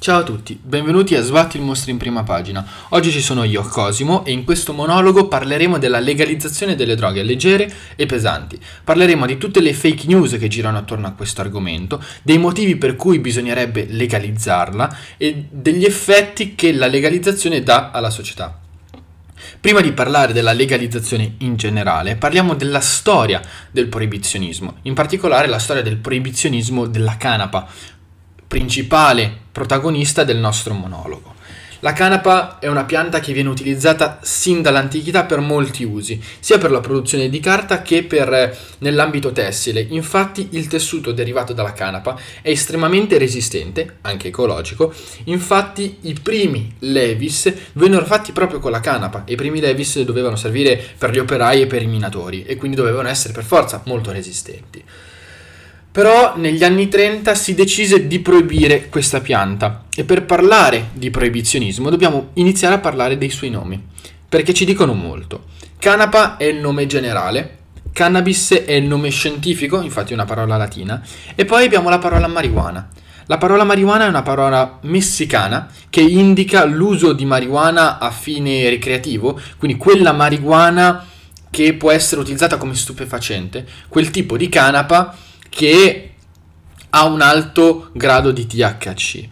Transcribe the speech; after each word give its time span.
Ciao 0.00 0.20
a 0.20 0.22
tutti, 0.22 0.56
benvenuti 0.62 1.16
a 1.16 1.22
Sbatti 1.22 1.56
il 1.56 1.64
mostro 1.64 1.90
in 1.90 1.96
prima 1.96 2.22
pagina. 2.22 2.64
Oggi 2.90 3.10
ci 3.10 3.20
sono 3.20 3.42
io, 3.42 3.62
Cosimo, 3.62 4.24
e 4.24 4.30
in 4.30 4.44
questo 4.44 4.72
monologo 4.72 5.26
parleremo 5.26 5.76
della 5.76 5.98
legalizzazione 5.98 6.76
delle 6.76 6.94
droghe 6.94 7.24
leggere 7.24 7.68
e 7.96 8.06
pesanti. 8.06 8.60
Parleremo 8.84 9.26
di 9.26 9.38
tutte 9.38 9.60
le 9.60 9.74
fake 9.74 10.06
news 10.06 10.36
che 10.38 10.46
girano 10.46 10.78
attorno 10.78 11.08
a 11.08 11.14
questo 11.14 11.40
argomento, 11.40 12.00
dei 12.22 12.38
motivi 12.38 12.76
per 12.76 12.94
cui 12.94 13.18
bisognerebbe 13.18 13.88
legalizzarla 13.90 14.96
e 15.16 15.46
degli 15.50 15.84
effetti 15.84 16.54
che 16.54 16.72
la 16.72 16.86
legalizzazione 16.86 17.64
dà 17.64 17.90
alla 17.90 18.10
società. 18.10 18.56
Prima 19.60 19.80
di 19.80 19.90
parlare 19.92 20.32
della 20.32 20.52
legalizzazione 20.52 21.34
in 21.38 21.56
generale, 21.56 22.14
parliamo 22.14 22.54
della 22.54 22.80
storia 22.80 23.42
del 23.72 23.88
proibizionismo, 23.88 24.76
in 24.82 24.94
particolare 24.94 25.48
la 25.48 25.58
storia 25.58 25.82
del 25.82 25.96
proibizionismo 25.96 26.86
della 26.86 27.16
canapa, 27.16 27.68
principale 28.48 29.30
protagonista 29.52 30.24
del 30.24 30.38
nostro 30.38 30.74
monologo. 30.74 31.36
La 31.80 31.92
canapa 31.92 32.58
è 32.58 32.66
una 32.66 32.82
pianta 32.82 33.20
che 33.20 33.32
viene 33.32 33.50
utilizzata 33.50 34.18
sin 34.22 34.62
dall'antichità 34.62 35.24
per 35.24 35.38
molti 35.38 35.84
usi, 35.84 36.20
sia 36.40 36.58
per 36.58 36.72
la 36.72 36.80
produzione 36.80 37.28
di 37.28 37.38
carta 37.38 37.82
che 37.82 38.02
per 38.02 38.32
eh, 38.32 38.56
nell'ambito 38.78 39.30
tessile. 39.30 39.86
Infatti 39.90 40.48
il 40.52 40.66
tessuto 40.66 41.12
derivato 41.12 41.52
dalla 41.52 41.72
canapa 41.72 42.18
è 42.42 42.50
estremamente 42.50 43.16
resistente, 43.16 43.98
anche 44.00 44.26
ecologico. 44.26 44.92
Infatti 45.24 45.98
i 46.02 46.14
primi 46.20 46.74
levis 46.80 47.52
vennero 47.74 48.04
fatti 48.04 48.32
proprio 48.32 48.58
con 48.58 48.72
la 48.72 48.80
canapa 48.80 49.22
i 49.26 49.36
primi 49.36 49.60
levis 49.60 50.00
dovevano 50.00 50.34
servire 50.34 50.82
per 50.98 51.12
gli 51.12 51.18
operai 51.18 51.62
e 51.62 51.66
per 51.68 51.82
i 51.82 51.86
minatori 51.86 52.42
e 52.42 52.56
quindi 52.56 52.76
dovevano 52.76 53.08
essere 53.08 53.32
per 53.32 53.44
forza 53.44 53.82
molto 53.84 54.10
resistenti. 54.10 54.82
Però 55.98 56.34
negli 56.36 56.62
anni 56.62 56.86
30 56.86 57.34
si 57.34 57.56
decise 57.56 58.06
di 58.06 58.20
proibire 58.20 58.88
questa 58.88 59.20
pianta 59.20 59.86
e 59.96 60.04
per 60.04 60.26
parlare 60.26 60.90
di 60.92 61.10
proibizionismo 61.10 61.90
dobbiamo 61.90 62.28
iniziare 62.34 62.76
a 62.76 62.78
parlare 62.78 63.18
dei 63.18 63.30
suoi 63.30 63.50
nomi, 63.50 63.84
perché 64.28 64.54
ci 64.54 64.64
dicono 64.64 64.94
molto. 64.94 65.46
Canapa 65.76 66.36
è 66.36 66.44
il 66.44 66.58
nome 66.58 66.86
generale, 66.86 67.56
cannabis 67.92 68.52
è 68.52 68.74
il 68.74 68.84
nome 68.84 69.10
scientifico, 69.10 69.80
infatti 69.80 70.12
è 70.12 70.14
una 70.14 70.24
parola 70.24 70.56
latina, 70.56 71.02
e 71.34 71.44
poi 71.44 71.64
abbiamo 71.64 71.88
la 71.88 71.98
parola 71.98 72.28
marijuana. 72.28 72.88
La 73.26 73.38
parola 73.38 73.64
marijuana 73.64 74.04
è 74.04 74.08
una 74.08 74.22
parola 74.22 74.78
messicana 74.82 75.68
che 75.90 76.02
indica 76.02 76.64
l'uso 76.64 77.12
di 77.12 77.24
marijuana 77.24 77.98
a 77.98 78.12
fine 78.12 78.68
ricreativo, 78.68 79.36
quindi 79.56 79.76
quella 79.76 80.12
marijuana 80.12 81.04
che 81.50 81.74
può 81.74 81.90
essere 81.90 82.20
utilizzata 82.20 82.56
come 82.56 82.76
stupefacente, 82.76 83.66
quel 83.88 84.12
tipo 84.12 84.36
di 84.36 84.48
canapa 84.48 85.26
che 85.58 86.10
ha 86.90 87.04
un 87.04 87.20
alto 87.20 87.90
grado 87.94 88.30
di 88.30 88.46
THC. 88.46 89.28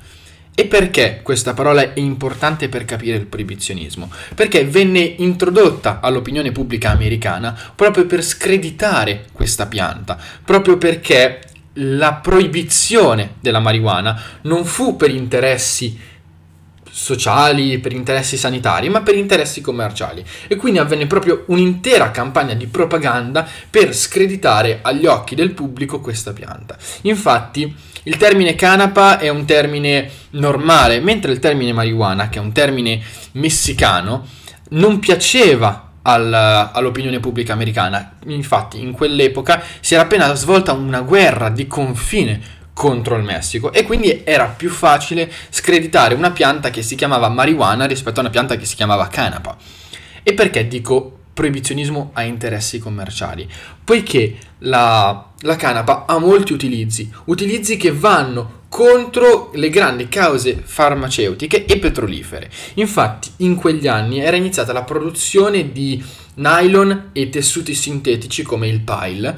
E 0.56 0.66
perché 0.66 1.20
questa 1.22 1.54
parola 1.54 1.82
è 1.82 2.00
importante 2.00 2.68
per 2.68 2.84
capire 2.84 3.16
il 3.16 3.26
proibizionismo? 3.26 4.10
Perché 4.34 4.64
venne 4.64 4.98
introdotta 4.98 6.00
all'opinione 6.00 6.50
pubblica 6.50 6.90
americana 6.90 7.56
proprio 7.76 8.06
per 8.06 8.24
screditare 8.24 9.26
questa 9.30 9.66
pianta, 9.66 10.18
proprio 10.42 10.76
perché 10.78 11.42
la 11.74 12.14
proibizione 12.14 13.34
della 13.38 13.60
marijuana 13.60 14.20
non 14.42 14.64
fu 14.64 14.96
per 14.96 15.10
interessi 15.10 15.96
sociali, 16.96 17.78
per 17.78 17.92
interessi 17.92 18.38
sanitari, 18.38 18.88
ma 18.88 19.02
per 19.02 19.16
interessi 19.16 19.60
commerciali. 19.60 20.24
E 20.48 20.56
quindi 20.56 20.78
avvenne 20.78 21.06
proprio 21.06 21.44
un'intera 21.48 22.10
campagna 22.10 22.54
di 22.54 22.66
propaganda 22.66 23.46
per 23.68 23.94
screditare 23.94 24.78
agli 24.80 25.04
occhi 25.04 25.34
del 25.34 25.52
pubblico 25.52 26.00
questa 26.00 26.32
pianta. 26.32 26.74
Infatti, 27.02 27.72
il 28.04 28.16
termine 28.16 28.54
canapa 28.54 29.18
è 29.18 29.28
un 29.28 29.44
termine 29.44 30.10
normale, 30.30 31.00
mentre 31.00 31.32
il 31.32 31.38
termine 31.38 31.74
marijuana, 31.74 32.30
che 32.30 32.38
è 32.38 32.40
un 32.40 32.52
termine 32.52 33.02
messicano, 33.32 34.26
non 34.70 34.98
piaceva 34.98 35.90
al, 36.00 36.32
all'opinione 36.32 37.20
pubblica 37.20 37.52
americana. 37.52 38.16
Infatti, 38.28 38.80
in 38.80 38.92
quell'epoca 38.92 39.62
si 39.80 39.92
era 39.92 40.04
appena 40.04 40.32
svolta 40.34 40.72
una 40.72 41.02
guerra 41.02 41.50
di 41.50 41.66
confine 41.66 42.54
contro 42.76 43.16
il 43.16 43.22
Messico 43.22 43.72
e 43.72 43.84
quindi 43.84 44.20
era 44.22 44.48
più 44.48 44.68
facile 44.68 45.32
screditare 45.48 46.14
una 46.14 46.30
pianta 46.30 46.68
che 46.68 46.82
si 46.82 46.94
chiamava 46.94 47.30
marijuana 47.30 47.86
rispetto 47.86 48.18
a 48.18 48.20
una 48.20 48.30
pianta 48.30 48.56
che 48.56 48.66
si 48.66 48.74
chiamava 48.74 49.08
canapa. 49.08 49.56
E 50.22 50.34
perché 50.34 50.68
dico 50.68 51.20
proibizionismo 51.32 52.10
a 52.12 52.22
interessi 52.24 52.78
commerciali? 52.78 53.48
Poiché 53.82 54.36
la, 54.58 55.26
la 55.40 55.56
canapa 55.56 56.04
ha 56.06 56.18
molti 56.18 56.52
utilizzi, 56.52 57.10
utilizzi 57.24 57.78
che 57.78 57.92
vanno 57.92 58.64
contro 58.68 59.52
le 59.54 59.70
grandi 59.70 60.10
cause 60.10 60.60
farmaceutiche 60.62 61.64
e 61.64 61.78
petrolifere. 61.78 62.50
Infatti 62.74 63.30
in 63.38 63.54
quegli 63.54 63.88
anni 63.88 64.20
era 64.20 64.36
iniziata 64.36 64.74
la 64.74 64.82
produzione 64.82 65.72
di 65.72 66.04
nylon 66.34 67.08
e 67.12 67.30
tessuti 67.30 67.74
sintetici 67.74 68.42
come 68.42 68.68
il 68.68 68.80
pile 68.80 69.34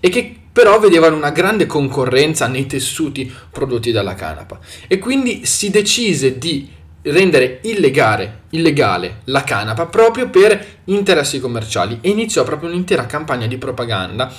e 0.00 0.08
che 0.08 0.36
però 0.58 0.80
vedevano 0.80 1.14
una 1.14 1.30
grande 1.30 1.66
concorrenza 1.66 2.48
nei 2.48 2.66
tessuti 2.66 3.32
prodotti 3.48 3.92
dalla 3.92 4.16
canapa. 4.16 4.58
E 4.88 4.98
quindi 4.98 5.46
si 5.46 5.70
decise 5.70 6.36
di 6.36 6.68
rendere 7.02 7.60
illegale, 7.62 8.40
illegale, 8.50 9.20
la 9.26 9.44
canapa 9.44 9.86
proprio 9.86 10.28
per 10.28 10.80
interessi 10.86 11.38
commerciali. 11.38 11.98
E 12.00 12.08
iniziò 12.08 12.42
proprio 12.42 12.70
un'intera 12.70 13.06
campagna 13.06 13.46
di 13.46 13.56
propaganda 13.56 14.34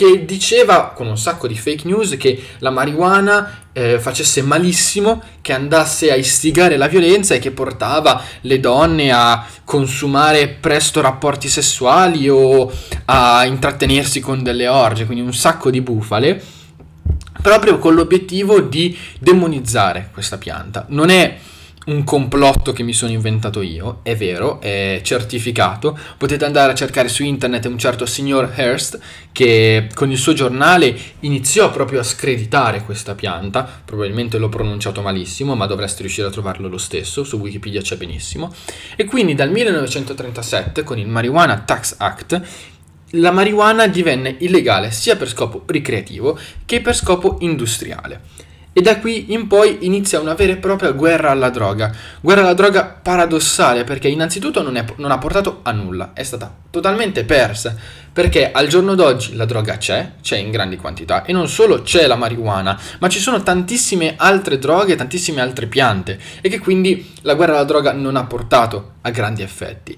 che 0.00 0.24
diceva 0.24 0.92
con 0.96 1.08
un 1.08 1.18
sacco 1.18 1.46
di 1.46 1.54
fake 1.54 1.86
news 1.86 2.16
che 2.16 2.42
la 2.60 2.70
marijuana 2.70 3.64
eh, 3.74 3.98
facesse 3.98 4.40
malissimo, 4.40 5.20
che 5.42 5.52
andasse 5.52 6.10
a 6.10 6.14
istigare 6.14 6.78
la 6.78 6.86
violenza 6.86 7.34
e 7.34 7.38
che 7.38 7.50
portava 7.50 8.22
le 8.40 8.60
donne 8.60 9.12
a 9.12 9.44
consumare 9.62 10.48
presto 10.48 11.02
rapporti 11.02 11.50
sessuali 11.50 12.30
o 12.30 12.72
a 13.04 13.44
intrattenersi 13.44 14.20
con 14.20 14.42
delle 14.42 14.68
orge, 14.68 15.04
quindi 15.04 15.22
un 15.22 15.34
sacco 15.34 15.68
di 15.68 15.82
bufale, 15.82 16.42
proprio 17.42 17.78
con 17.78 17.94
l'obiettivo 17.94 18.60
di 18.60 18.96
demonizzare 19.18 20.08
questa 20.14 20.38
pianta. 20.38 20.86
Non 20.88 21.10
è 21.10 21.36
un 21.86 22.04
complotto 22.04 22.72
che 22.72 22.82
mi 22.82 22.92
sono 22.92 23.10
inventato 23.10 23.62
io, 23.62 24.00
è 24.02 24.14
vero, 24.14 24.60
è 24.60 25.00
certificato. 25.02 25.98
Potete 26.18 26.44
andare 26.44 26.72
a 26.72 26.74
cercare 26.74 27.08
su 27.08 27.24
internet 27.24 27.64
un 27.66 27.78
certo 27.78 28.04
signor 28.04 28.52
Hearst 28.54 29.00
che 29.32 29.88
con 29.94 30.10
il 30.10 30.18
suo 30.18 30.34
giornale 30.34 30.94
iniziò 31.20 31.70
proprio 31.70 32.00
a 32.00 32.04
screditare 32.04 32.84
questa 32.84 33.14
pianta. 33.14 33.82
Probabilmente 33.84 34.36
l'ho 34.36 34.50
pronunciato 34.50 35.00
malissimo, 35.00 35.54
ma 35.54 35.66
dovreste 35.66 36.02
riuscire 36.02 36.26
a 36.26 36.30
trovarlo 36.30 36.68
lo 36.68 36.78
stesso, 36.78 37.24
su 37.24 37.38
Wikipedia 37.38 37.80
c'è 37.80 37.96
benissimo. 37.96 38.52
E 38.94 39.06
quindi 39.06 39.34
dal 39.34 39.50
1937 39.50 40.84
con 40.84 40.98
il 40.98 41.08
Marijuana 41.08 41.60
Tax 41.60 41.94
Act 41.98 42.42
la 43.14 43.32
marijuana 43.32 43.88
divenne 43.88 44.36
illegale 44.38 44.92
sia 44.92 45.16
per 45.16 45.28
scopo 45.28 45.64
ricreativo 45.66 46.38
che 46.64 46.80
per 46.80 46.94
scopo 46.94 47.38
industriale. 47.40 48.20
E 48.72 48.82
da 48.82 48.98
qui 49.00 49.32
in 49.32 49.48
poi 49.48 49.78
inizia 49.80 50.20
una 50.20 50.34
vera 50.34 50.52
e 50.52 50.56
propria 50.56 50.92
guerra 50.92 51.30
alla 51.30 51.50
droga. 51.50 51.92
Guerra 52.20 52.42
alla 52.42 52.54
droga 52.54 52.84
paradossale 52.84 53.82
perché 53.82 54.06
innanzitutto 54.06 54.62
non, 54.62 54.76
è, 54.76 54.84
non, 54.96 55.10
ha 55.10 55.18
portato 55.18 55.60
a 55.62 55.72
nulla, 55.72 56.12
è 56.12 56.22
stata 56.22 56.54
totalmente 56.70 57.24
persa. 57.24 57.74
Perché 58.12 58.52
al 58.52 58.68
giorno 58.68 58.94
d'oggi 58.94 59.34
la 59.34 59.44
droga 59.44 59.76
c'è, 59.76 60.12
c'è 60.22 60.36
in 60.36 60.50
grandi 60.50 60.76
quantità 60.76 61.24
e 61.24 61.32
non 61.32 61.48
solo 61.48 61.82
c'è 61.82 62.06
la 62.06 62.16
marijuana, 62.16 62.78
ma 63.00 63.08
ci 63.08 63.18
sono 63.18 63.42
tantissime 63.42 64.14
altre 64.16 64.58
droghe, 64.58 64.96
tantissime 64.96 65.40
altre 65.40 65.66
piante 65.66 66.18
e 66.40 66.48
che 66.48 66.58
quindi 66.60 67.12
la 67.22 67.34
guerra 67.34 67.54
alla 67.54 67.64
droga 67.64 67.92
non 67.92 68.14
ha 68.14 68.24
portato 68.24 68.92
a 69.00 69.10
grandi 69.10 69.42
effetti. 69.42 69.96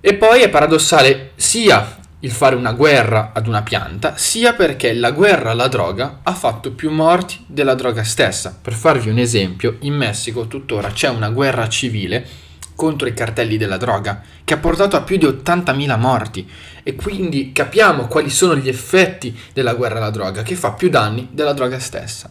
E 0.00 0.14
poi 0.14 0.42
è 0.42 0.48
paradossale 0.48 1.32
sia 1.36 2.04
il 2.20 2.30
fare 2.30 2.56
una 2.56 2.72
guerra 2.72 3.32
ad 3.34 3.46
una 3.46 3.62
pianta, 3.62 4.16
sia 4.16 4.54
perché 4.54 4.94
la 4.94 5.10
guerra 5.10 5.50
alla 5.50 5.68
droga 5.68 6.20
ha 6.22 6.34
fatto 6.34 6.72
più 6.72 6.90
morti 6.90 7.44
della 7.46 7.74
droga 7.74 8.04
stessa. 8.04 8.56
Per 8.60 8.72
farvi 8.72 9.10
un 9.10 9.18
esempio, 9.18 9.76
in 9.80 9.94
Messico 9.94 10.46
tuttora 10.46 10.90
c'è 10.90 11.08
una 11.08 11.30
guerra 11.30 11.68
civile 11.68 12.44
contro 12.74 13.08
i 13.08 13.14
cartelli 13.14 13.56
della 13.56 13.78
droga 13.78 14.22
che 14.44 14.54
ha 14.54 14.58
portato 14.58 14.96
a 14.96 15.02
più 15.02 15.16
di 15.16 15.26
80.000 15.26 15.98
morti 15.98 16.48
e 16.82 16.94
quindi 16.94 17.52
capiamo 17.52 18.06
quali 18.06 18.30
sono 18.30 18.54
gli 18.54 18.68
effetti 18.68 19.36
della 19.52 19.74
guerra 19.74 19.96
alla 19.96 20.10
droga 20.10 20.42
che 20.42 20.54
fa 20.54 20.72
più 20.72 20.88
danni 20.88 21.28
della 21.32 21.52
droga 21.52 21.78
stessa. 21.78 22.30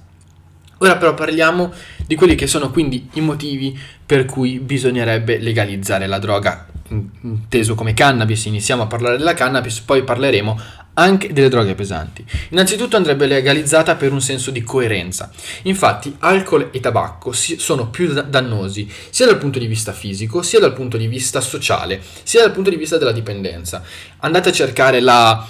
Ora 0.80 0.98
però 0.98 1.13
parliamo 1.13 1.74
di 2.06 2.15
quelli 2.15 2.36
che 2.36 2.48
sono 2.48 2.69
quindi 2.69 3.09
i 3.13 3.21
motivi 3.21 3.77
per 4.06 4.25
cui 4.25 4.59
bisognerebbe 4.59 5.39
legalizzare 5.39 6.06
la 6.06 6.19
droga 6.19 6.68
inteso 6.89 7.75
come 7.75 7.93
cannabis, 7.93 8.45
iniziamo 8.45 8.83
a 8.83 8.87
parlare 8.87 9.17
della 9.17 9.33
cannabis, 9.33 9.79
poi 9.79 10.03
parleremo 10.03 10.59
anche 10.95 11.33
delle 11.33 11.49
droghe 11.49 11.75
pesanti. 11.75 12.25
Innanzitutto 12.49 12.95
andrebbe 12.95 13.25
legalizzata 13.25 13.95
per 13.95 14.11
un 14.11 14.21
senso 14.21 14.51
di 14.51 14.63
coerenza. 14.63 15.29
Infatti, 15.63 16.15
alcol 16.19 16.69
e 16.71 16.79
tabacco 16.79 17.31
sono 17.33 17.89
più 17.89 18.13
dannosi 18.13 18.89
sia 19.09 19.25
dal 19.25 19.37
punto 19.37 19.59
di 19.59 19.67
vista 19.67 19.91
fisico, 19.91 20.41
sia 20.41 20.59
dal 20.59 20.73
punto 20.73 20.97
di 20.97 21.07
vista 21.07 21.41
sociale, 21.41 22.01
sia 22.23 22.41
dal 22.41 22.51
punto 22.51 22.69
di 22.69 22.77
vista 22.77 22.97
della 22.97 23.11
dipendenza. 23.11 23.83
Andate 24.19 24.49
a 24.49 24.53
cercare 24.53 25.01
la 25.01 25.45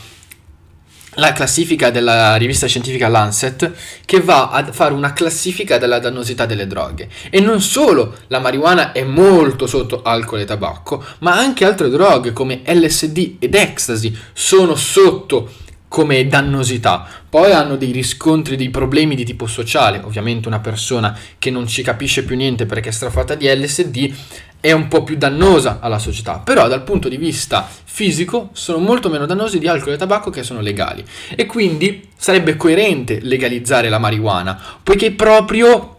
la 1.15 1.33
classifica 1.33 1.89
della 1.89 2.35
rivista 2.35 2.67
scientifica 2.67 3.07
Lancet 3.07 3.71
che 4.05 4.21
va 4.21 4.49
a 4.49 4.71
fare 4.71 4.93
una 4.93 5.13
classifica 5.13 5.77
della 5.77 5.99
dannosità 5.99 6.45
delle 6.45 6.67
droghe. 6.67 7.09
E 7.29 7.39
non 7.39 7.61
solo 7.61 8.15
la 8.27 8.39
marijuana 8.39 8.91
è 8.91 9.03
molto 9.03 9.67
sotto 9.67 10.01
alcol 10.01 10.39
e 10.39 10.45
tabacco 10.45 11.03
ma 11.19 11.37
anche 11.37 11.65
altre 11.65 11.89
droghe 11.89 12.33
come 12.33 12.61
LSD 12.65 13.35
ed 13.39 13.55
ecstasy 13.55 14.15
sono 14.33 14.75
sotto 14.75 15.49
come 15.95 16.27
dannosità. 16.27 17.07
Poi 17.29 17.53
hanno 17.53 17.77
dei 17.77 17.91
riscontri 17.91 18.57
dei 18.57 18.69
problemi 18.69 19.15
di 19.15 19.23
tipo 19.23 19.47
sociale. 19.47 20.01
Ovviamente 20.03 20.49
una 20.49 20.59
persona 20.59 21.17
che 21.39 21.49
non 21.51 21.67
ci 21.67 21.83
capisce 21.83 22.23
più 22.23 22.35
niente 22.35 22.65
perché 22.65 22.89
è 22.89 22.91
strafatta 22.91 23.35
di 23.35 23.47
LSD 23.47 24.13
è 24.65 24.71
un 24.71 24.87
po' 24.87 25.03
più 25.03 25.15
dannosa 25.15 25.77
alla 25.79 25.99
società, 25.99 26.39
però 26.39 26.67
dal 26.67 26.81
punto 26.81 27.07
di 27.07 27.17
vista 27.17 27.69
fisico 27.83 28.49
sono 28.53 28.79
molto 28.79 29.09
meno 29.09 29.27
dannosi 29.27 29.59
di 29.59 29.67
alcol 29.67 29.93
e 29.93 29.97
tabacco 29.97 30.31
che 30.31 30.41
sono 30.41 30.59
legali 30.59 31.05
e 31.35 31.45
quindi 31.45 32.09
sarebbe 32.17 32.55
coerente 32.55 33.19
legalizzare 33.21 33.89
la 33.89 33.99
marijuana, 33.99 34.59
poiché 34.81 35.11
proprio 35.11 35.97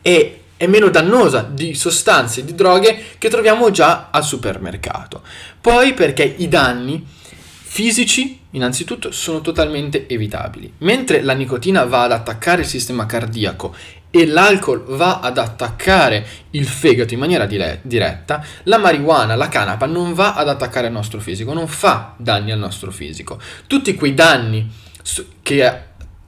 è, 0.00 0.38
è 0.56 0.66
meno 0.68 0.90
dannosa 0.90 1.42
di 1.42 1.74
sostanze, 1.74 2.44
di 2.44 2.54
droghe 2.54 3.02
che 3.18 3.28
troviamo 3.28 3.72
già 3.72 4.10
al 4.12 4.22
supermercato. 4.22 5.22
Poi 5.60 5.92
perché 5.92 6.22
i 6.22 6.46
danni 6.46 7.04
fisici 7.04 8.38
innanzitutto 8.52 9.10
sono 9.10 9.40
totalmente 9.40 10.06
evitabili. 10.06 10.74
Mentre 10.78 11.20
la 11.20 11.32
nicotina 11.32 11.84
va 11.84 12.04
ad 12.04 12.12
attaccare 12.12 12.60
il 12.60 12.68
sistema 12.68 13.06
cardiaco 13.06 13.74
e 14.14 14.26
l'alcol 14.26 14.84
va 14.84 15.20
ad 15.20 15.38
attaccare 15.38 16.26
il 16.50 16.66
fegato 16.66 17.14
in 17.14 17.20
maniera 17.20 17.46
dire- 17.46 17.80
diretta, 17.82 18.44
la 18.64 18.76
marijuana, 18.76 19.34
la 19.36 19.48
canapa 19.48 19.86
non 19.86 20.12
va 20.12 20.34
ad 20.34 20.50
attaccare 20.50 20.88
il 20.88 20.92
nostro 20.92 21.18
fisico, 21.18 21.54
non 21.54 21.66
fa 21.66 22.14
danni 22.18 22.52
al 22.52 22.58
nostro 22.58 22.90
fisico. 22.90 23.40
Tutti 23.66 23.94
quei 23.94 24.12
danni 24.12 24.70
che, 25.40 25.82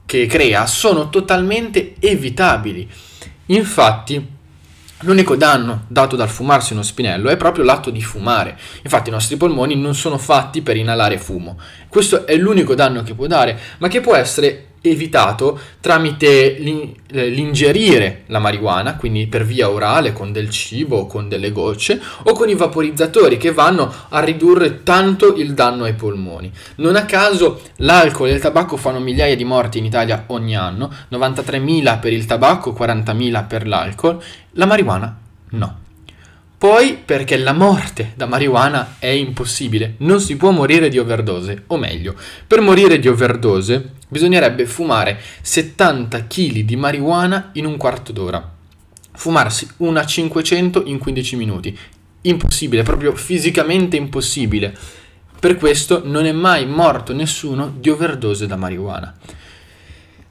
che 0.06 0.26
crea 0.26 0.64
sono 0.66 1.10
totalmente 1.10 1.94
evitabili. 2.00 2.90
Infatti, 3.46 4.32
L'unico 5.00 5.36
danno 5.36 5.84
dato 5.88 6.16
dal 6.16 6.30
fumarsi 6.30 6.72
uno 6.72 6.82
spinello 6.82 7.28
è 7.28 7.36
proprio 7.36 7.62
l'atto 7.62 7.90
di 7.90 8.00
fumare. 8.00 8.56
Infatti 8.82 9.10
i 9.10 9.12
nostri 9.12 9.36
polmoni 9.36 9.76
non 9.76 9.94
sono 9.94 10.16
fatti 10.16 10.62
per 10.62 10.78
inalare 10.78 11.18
fumo. 11.18 11.58
Questo 11.88 12.26
è 12.26 12.34
l'unico 12.36 12.74
danno 12.74 13.02
che 13.02 13.12
può 13.12 13.26
dare, 13.26 13.58
ma 13.78 13.88
che 13.88 14.00
può 14.00 14.14
essere 14.14 14.68
evitato 14.90 15.58
tramite 15.80 16.56
eh, 16.56 17.28
l'ingerire 17.28 18.24
la 18.26 18.38
marijuana, 18.38 18.96
quindi 18.96 19.26
per 19.26 19.44
via 19.44 19.70
orale 19.70 20.12
con 20.12 20.30
del 20.30 20.50
cibo 20.50 20.98
o 20.98 21.06
con 21.06 21.28
delle 21.28 21.52
gocce, 21.52 22.00
o 22.24 22.32
con 22.32 22.48
i 22.48 22.54
vaporizzatori 22.54 23.36
che 23.36 23.52
vanno 23.52 23.92
a 24.10 24.20
ridurre 24.20 24.82
tanto 24.82 25.34
il 25.36 25.54
danno 25.54 25.84
ai 25.84 25.94
polmoni. 25.94 26.52
Non 26.76 26.96
a 26.96 27.04
caso 27.04 27.60
l'alcol 27.76 28.28
e 28.28 28.32
il 28.32 28.40
tabacco 28.40 28.76
fanno 28.76 29.00
migliaia 29.00 29.36
di 29.36 29.44
morti 29.44 29.78
in 29.78 29.86
Italia 29.86 30.24
ogni 30.28 30.56
anno, 30.56 30.92
93.000 31.10 32.00
per 32.00 32.12
il 32.12 32.26
tabacco, 32.26 32.72
40.000 32.72 33.46
per 33.46 33.66
l'alcol, 33.66 34.22
la 34.52 34.66
marijuana 34.66 35.18
no. 35.50 35.82
Poi 36.56 36.96
perché 37.04 37.36
la 37.36 37.52
morte 37.52 38.12
da 38.14 38.24
marijuana 38.24 38.96
è 38.98 39.08
impossibile, 39.08 39.96
non 39.98 40.18
si 40.20 40.36
può 40.36 40.50
morire 40.50 40.88
di 40.88 40.98
overdose, 40.98 41.64
o 41.66 41.76
meglio, 41.76 42.14
per 42.46 42.62
morire 42.62 42.98
di 42.98 43.06
overdose 43.06 43.93
bisognerebbe 44.08 44.66
fumare 44.66 45.20
70 45.40 46.26
kg 46.26 46.60
di 46.60 46.76
marijuana 46.76 47.50
in 47.54 47.66
un 47.66 47.76
quarto 47.76 48.12
d'ora. 48.12 48.52
Fumarsi 49.12 49.68
una 49.78 50.04
500 50.04 50.84
in 50.86 50.98
15 50.98 51.36
minuti. 51.36 51.78
Impossibile, 52.22 52.82
proprio 52.82 53.14
fisicamente 53.14 53.96
impossibile. 53.96 54.76
Per 55.38 55.56
questo 55.56 56.02
non 56.04 56.26
è 56.26 56.32
mai 56.32 56.66
morto 56.66 57.12
nessuno 57.12 57.74
di 57.78 57.90
overdose 57.90 58.46
da 58.46 58.56
marijuana. 58.56 59.14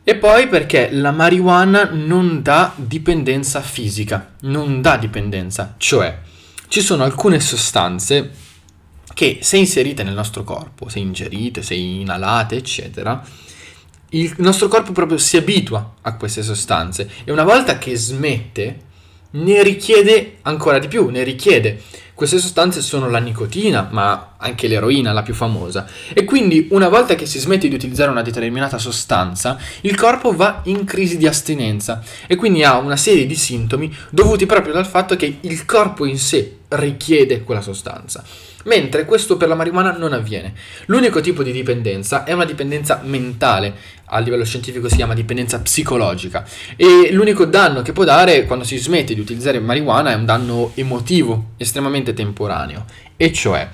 E 0.06 0.16
poi 0.16 0.50
perché 0.50 0.90
la 0.92 1.12
marijuana 1.12 1.90
non 1.92 2.42
dà 2.42 2.74
dipendenza 2.76 3.62
fisica, 3.62 4.34
non 4.42 4.82
dà 4.82 4.98
dipendenza, 4.98 5.76
cioè 5.78 6.20
ci 6.68 6.82
sono 6.82 7.04
alcune 7.04 7.40
sostanze 7.40 8.32
che 9.14 9.40
se 9.42 9.56
inserite 9.58 10.04
nel 10.04 10.14
nostro 10.14 10.44
corpo, 10.44 10.90
se 10.90 11.00
ingerite, 11.00 11.62
se 11.62 11.76
inalate, 11.76 12.58
eccetera, 12.58 13.24
il 14.14 14.34
nostro 14.38 14.68
corpo 14.68 14.92
proprio 14.92 15.18
si 15.18 15.38
abitua 15.38 15.96
a 16.02 16.16
queste 16.16 16.44
sostanze 16.44 17.10
e 17.24 17.32
una 17.32 17.44
volta 17.44 17.78
che 17.78 17.96
smette 17.96 18.92
ne 19.32 19.64
richiede 19.64 20.38
ancora 20.44 20.78
di 20.78 20.88
più, 20.88 21.10
ne 21.10 21.24
richiede. 21.24 21.82
Queste 22.14 22.38
sostanze 22.38 22.82
sono 22.82 23.10
la 23.10 23.18
nicotina, 23.18 23.88
ma 23.90 24.36
anche 24.38 24.68
l'eroina, 24.68 25.14
la 25.14 25.24
più 25.24 25.34
famosa. 25.34 25.88
E 26.14 26.24
quindi 26.26 26.68
una 26.70 26.88
volta 26.88 27.16
che 27.16 27.26
si 27.26 27.40
smette 27.40 27.68
di 27.68 27.74
utilizzare 27.74 28.12
una 28.12 28.22
determinata 28.22 28.78
sostanza, 28.78 29.58
il 29.82 29.96
corpo 29.96 30.36
va 30.36 30.62
in 30.66 30.86
crisi 30.86 31.18
di 31.18 31.26
astinenza 31.26 32.04
e 32.28 32.36
quindi 32.36 32.64
ha 32.64 32.78
una 32.78 32.98
serie 32.98 33.26
di 33.26 33.36
sintomi 33.36 33.92
dovuti 34.12 34.46
proprio 34.46 34.74
dal 34.74 34.86
fatto 34.86 35.16
che 35.16 35.40
il 35.42 35.66
corpo 35.66 36.06
in 36.06 36.20
sé 36.20 36.58
richiede 36.68 37.44
quella 37.44 37.62
sostanza 37.62 38.24
mentre 38.64 39.06
questo 39.06 39.38
per 39.38 39.48
la 39.48 39.56
marijuana 39.56 39.92
non 39.92 40.14
avviene. 40.14 40.54
L'unico 40.86 41.22
tipo 41.22 41.44
di 41.44 41.52
dipendenza 41.52 42.24
è 42.24 42.32
una 42.32 42.46
dipendenza 42.46 43.02
mentale, 43.04 43.76
a 44.14 44.20
livello 44.20 44.46
scientifico 44.46 44.88
si 44.88 44.96
chiama 44.96 45.14
dipendenza 45.14 45.60
psicologica. 45.60 46.46
E 46.76 47.10
l'unico 47.12 47.46
danno 47.46 47.82
che 47.82 47.92
può 47.92 48.04
dare 48.04 48.46
quando 48.46 48.64
si 48.64 48.78
smette 48.78 49.14
di 49.14 49.20
utilizzare 49.20 49.60
marijuana 49.60 50.12
è 50.12 50.16
un 50.16 50.26
danno 50.26 50.72
emotivo, 50.76 51.52
estremamente 51.58 52.14
temporaneo, 52.14 52.86
e 53.18 53.34
cioè 53.34 53.68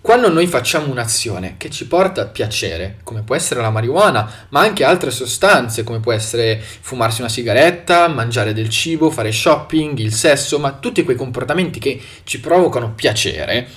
quando 0.00 0.30
noi 0.30 0.46
facciamo 0.46 0.90
un'azione 0.90 1.56
che 1.58 1.68
ci 1.68 1.86
porta 1.86 2.24
piacere, 2.26 3.00
come 3.02 3.22
può 3.22 3.34
essere 3.34 3.60
la 3.60 3.68
marijuana, 3.68 4.46
ma 4.50 4.60
anche 4.60 4.84
altre 4.84 5.10
sostanze, 5.10 5.84
come 5.84 6.00
può 6.00 6.12
essere 6.12 6.58
fumarsi 6.60 7.20
una 7.20 7.28
sigaretta, 7.28 8.08
mangiare 8.08 8.54
del 8.54 8.70
cibo, 8.70 9.10
fare 9.10 9.32
shopping, 9.32 9.98
il 9.98 10.14
sesso, 10.14 10.58
ma 10.58 10.72
tutti 10.72 11.02
quei 11.02 11.16
comportamenti 11.16 11.78
che 11.78 12.00
ci 12.24 12.40
provocano 12.40 12.92
piacere, 12.94 13.68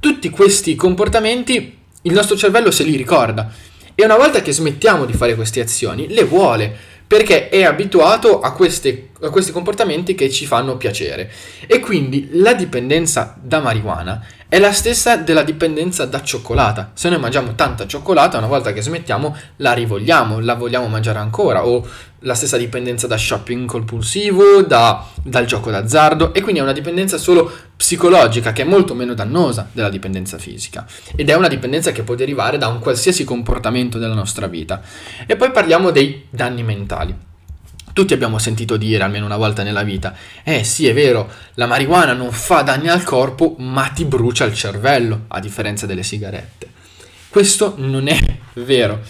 tutti 0.00 0.30
questi 0.30 0.76
comportamenti 0.76 1.76
il 2.02 2.12
nostro 2.12 2.36
cervello 2.36 2.70
se 2.70 2.84
li 2.84 2.96
ricorda 2.96 3.52
e 3.98 4.04
una 4.04 4.16
volta 4.16 4.42
che 4.42 4.52
smettiamo 4.52 5.06
di 5.06 5.14
fare 5.14 5.34
queste 5.34 5.60
azioni 5.60 6.08
le 6.08 6.24
vuole 6.24 6.76
perché 7.06 7.48
è 7.48 7.62
abituato 7.62 8.40
a, 8.40 8.52
queste, 8.52 9.08
a 9.22 9.30
questi 9.30 9.52
comportamenti 9.52 10.14
che 10.14 10.28
ci 10.28 10.44
fanno 10.44 10.76
piacere. 10.76 11.30
E 11.66 11.80
quindi 11.80 12.28
la 12.32 12.52
dipendenza 12.52 13.36
da 13.40 13.60
marijuana 13.60 14.24
è 14.48 14.60
la 14.60 14.72
stessa 14.72 15.16
della 15.16 15.42
dipendenza 15.42 16.04
da 16.04 16.22
cioccolata. 16.22 16.92
Se 16.94 17.08
noi 17.08 17.18
mangiamo 17.18 17.54
tanta 17.56 17.86
cioccolata, 17.86 18.38
una 18.38 18.46
volta 18.46 18.72
che 18.72 18.80
smettiamo, 18.80 19.36
la 19.56 19.72
rivogliamo, 19.72 20.38
la 20.38 20.54
vogliamo 20.54 20.86
mangiare 20.86 21.18
ancora. 21.18 21.66
O 21.66 21.84
la 22.20 22.34
stessa 22.34 22.56
dipendenza 22.56 23.08
da 23.08 23.16
shopping 23.16 23.66
compulsivo, 23.66 24.62
da, 24.62 25.04
dal 25.22 25.46
gioco 25.46 25.70
d'azzardo. 25.70 26.32
E 26.32 26.42
quindi 26.42 26.60
è 26.60 26.62
una 26.62 26.72
dipendenza 26.72 27.18
solo 27.18 27.50
psicologica, 27.76 28.52
che 28.52 28.62
è 28.62 28.64
molto 28.64 28.94
meno 28.94 29.14
dannosa 29.14 29.68
della 29.72 29.90
dipendenza 29.90 30.38
fisica. 30.38 30.86
Ed 31.16 31.28
è 31.28 31.34
una 31.34 31.48
dipendenza 31.48 31.90
che 31.90 32.04
può 32.04 32.14
derivare 32.14 32.56
da 32.56 32.68
un 32.68 32.78
qualsiasi 32.78 33.24
comportamento 33.24 33.98
della 33.98 34.14
nostra 34.14 34.46
vita. 34.46 34.80
E 35.26 35.34
poi 35.34 35.50
parliamo 35.50 35.90
dei 35.90 36.26
danni 36.30 36.62
mentali. 36.62 37.34
Tutti 37.96 38.12
abbiamo 38.12 38.36
sentito 38.36 38.76
dire 38.76 39.02
almeno 39.04 39.24
una 39.24 39.38
volta 39.38 39.62
nella 39.62 39.82
vita, 39.82 40.14
eh 40.44 40.64
sì 40.64 40.86
è 40.86 40.92
vero, 40.92 41.30
la 41.54 41.64
marijuana 41.64 42.12
non 42.12 42.30
fa 42.30 42.60
danni 42.60 42.88
al 42.88 43.02
corpo 43.02 43.54
ma 43.56 43.88
ti 43.88 44.04
brucia 44.04 44.44
il 44.44 44.52
cervello, 44.52 45.24
a 45.28 45.40
differenza 45.40 45.86
delle 45.86 46.02
sigarette. 46.02 46.68
Questo 47.30 47.72
non 47.78 48.08
è 48.08 48.18
vero. 48.56 49.00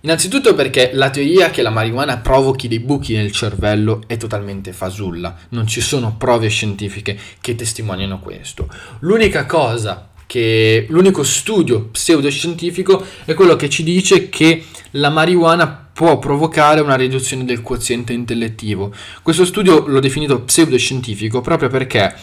Innanzitutto 0.00 0.54
perché 0.54 0.92
la 0.94 1.10
teoria 1.10 1.50
che 1.50 1.60
la 1.60 1.68
marijuana 1.68 2.20
provochi 2.20 2.68
dei 2.68 2.80
buchi 2.80 3.14
nel 3.14 3.32
cervello 3.32 4.00
è 4.06 4.16
totalmente 4.16 4.72
fasulla, 4.72 5.36
non 5.50 5.66
ci 5.66 5.82
sono 5.82 6.16
prove 6.16 6.48
scientifiche 6.48 7.18
che 7.38 7.54
testimoniano 7.54 8.18
questo. 8.18 8.66
L'unica 9.00 9.44
cosa 9.44 10.11
che 10.32 10.86
l'unico 10.88 11.24
studio 11.24 11.88
pseudoscientifico 11.92 13.04
è 13.26 13.34
quello 13.34 13.54
che 13.54 13.68
ci 13.68 13.82
dice 13.82 14.30
che 14.30 14.64
la 14.92 15.10
marijuana 15.10 15.90
può 15.92 16.18
provocare 16.18 16.80
una 16.80 16.94
riduzione 16.94 17.44
del 17.44 17.60
quoziente 17.60 18.14
intellettivo. 18.14 18.94
Questo 19.22 19.44
studio 19.44 19.86
l'ho 19.86 20.00
definito 20.00 20.40
pseudoscientifico 20.40 21.42
proprio 21.42 21.68
perché 21.68 22.14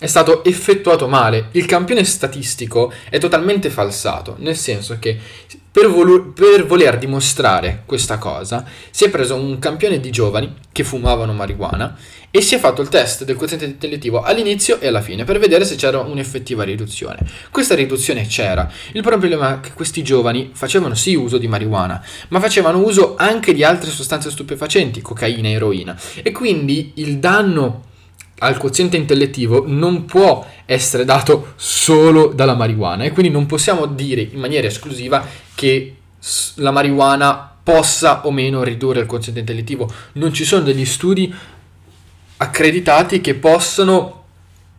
è 0.00 0.06
stato 0.06 0.42
effettuato 0.44 1.08
male. 1.08 1.48
Il 1.52 1.66
campione 1.66 2.04
statistico 2.04 2.90
è 3.10 3.18
totalmente 3.18 3.68
falsato, 3.68 4.36
nel 4.38 4.56
senso 4.56 4.96
che 4.98 5.18
per, 5.70 5.88
volu- 5.88 6.32
per, 6.32 6.66
voler 6.66 6.96
dimostrare 6.96 7.82
questa 7.84 8.16
cosa 8.16 8.64
si 8.90 9.04
è 9.04 9.10
preso 9.10 9.34
un 9.34 9.58
campione 9.58 10.00
di 10.00 10.10
giovani 10.10 10.54
che 10.72 10.84
fumavano 10.84 11.34
marijuana 11.34 11.96
e 12.30 12.40
si 12.40 12.54
è 12.54 12.58
fatto 12.58 12.80
il 12.80 12.88
test 12.88 13.24
del 13.24 13.36
quoziente 13.36 13.66
intellettivo 13.66 14.22
all'inizio 14.22 14.80
e 14.80 14.86
alla 14.86 15.02
fine 15.02 15.24
per 15.24 15.38
vedere 15.38 15.66
se 15.66 15.76
c'era 15.76 16.00
un'effettiva 16.00 16.64
riduzione. 16.64 17.18
Questa 17.50 17.74
riduzione 17.74 18.26
c'era. 18.26 18.72
Il 18.92 19.02
problema 19.02 19.56
è 19.56 19.60
che 19.60 19.74
questi 19.74 20.02
giovani 20.02 20.50
facevano 20.54 20.94
sì 20.94 21.14
uso 21.14 21.36
di 21.36 21.46
marijuana, 21.46 22.02
ma 22.28 22.40
facevano 22.40 22.78
uso 22.78 23.16
anche 23.18 23.52
di 23.52 23.62
altre 23.62 23.90
sostanze 23.90 24.30
stupefacenti, 24.30 25.02
cocaina 25.02 25.48
e 25.48 25.52
eroina, 25.52 25.94
e 26.22 26.32
quindi 26.32 26.92
il 26.94 27.18
danno 27.18 27.88
al 28.42 28.56
quoziente 28.58 28.96
intellettivo 28.96 29.64
non 29.66 30.04
può 30.04 30.46
essere 30.64 31.04
dato 31.04 31.54
solo 31.56 32.28
dalla 32.28 32.54
marijuana 32.54 33.04
e 33.04 33.10
quindi 33.10 33.30
non 33.30 33.46
possiamo 33.46 33.86
dire 33.86 34.20
in 34.20 34.38
maniera 34.38 34.66
esclusiva 34.66 35.24
che 35.54 35.96
la 36.56 36.70
marijuana 36.70 37.56
possa 37.62 38.26
o 38.26 38.30
meno 38.30 38.62
ridurre 38.62 39.00
il 39.00 39.06
quoziente 39.06 39.40
intellettivo. 39.40 39.90
Non 40.12 40.32
ci 40.32 40.44
sono 40.44 40.62
degli 40.62 40.84
studi 40.84 41.32
accreditati 42.38 43.20
che 43.20 43.34
possano 43.34 44.24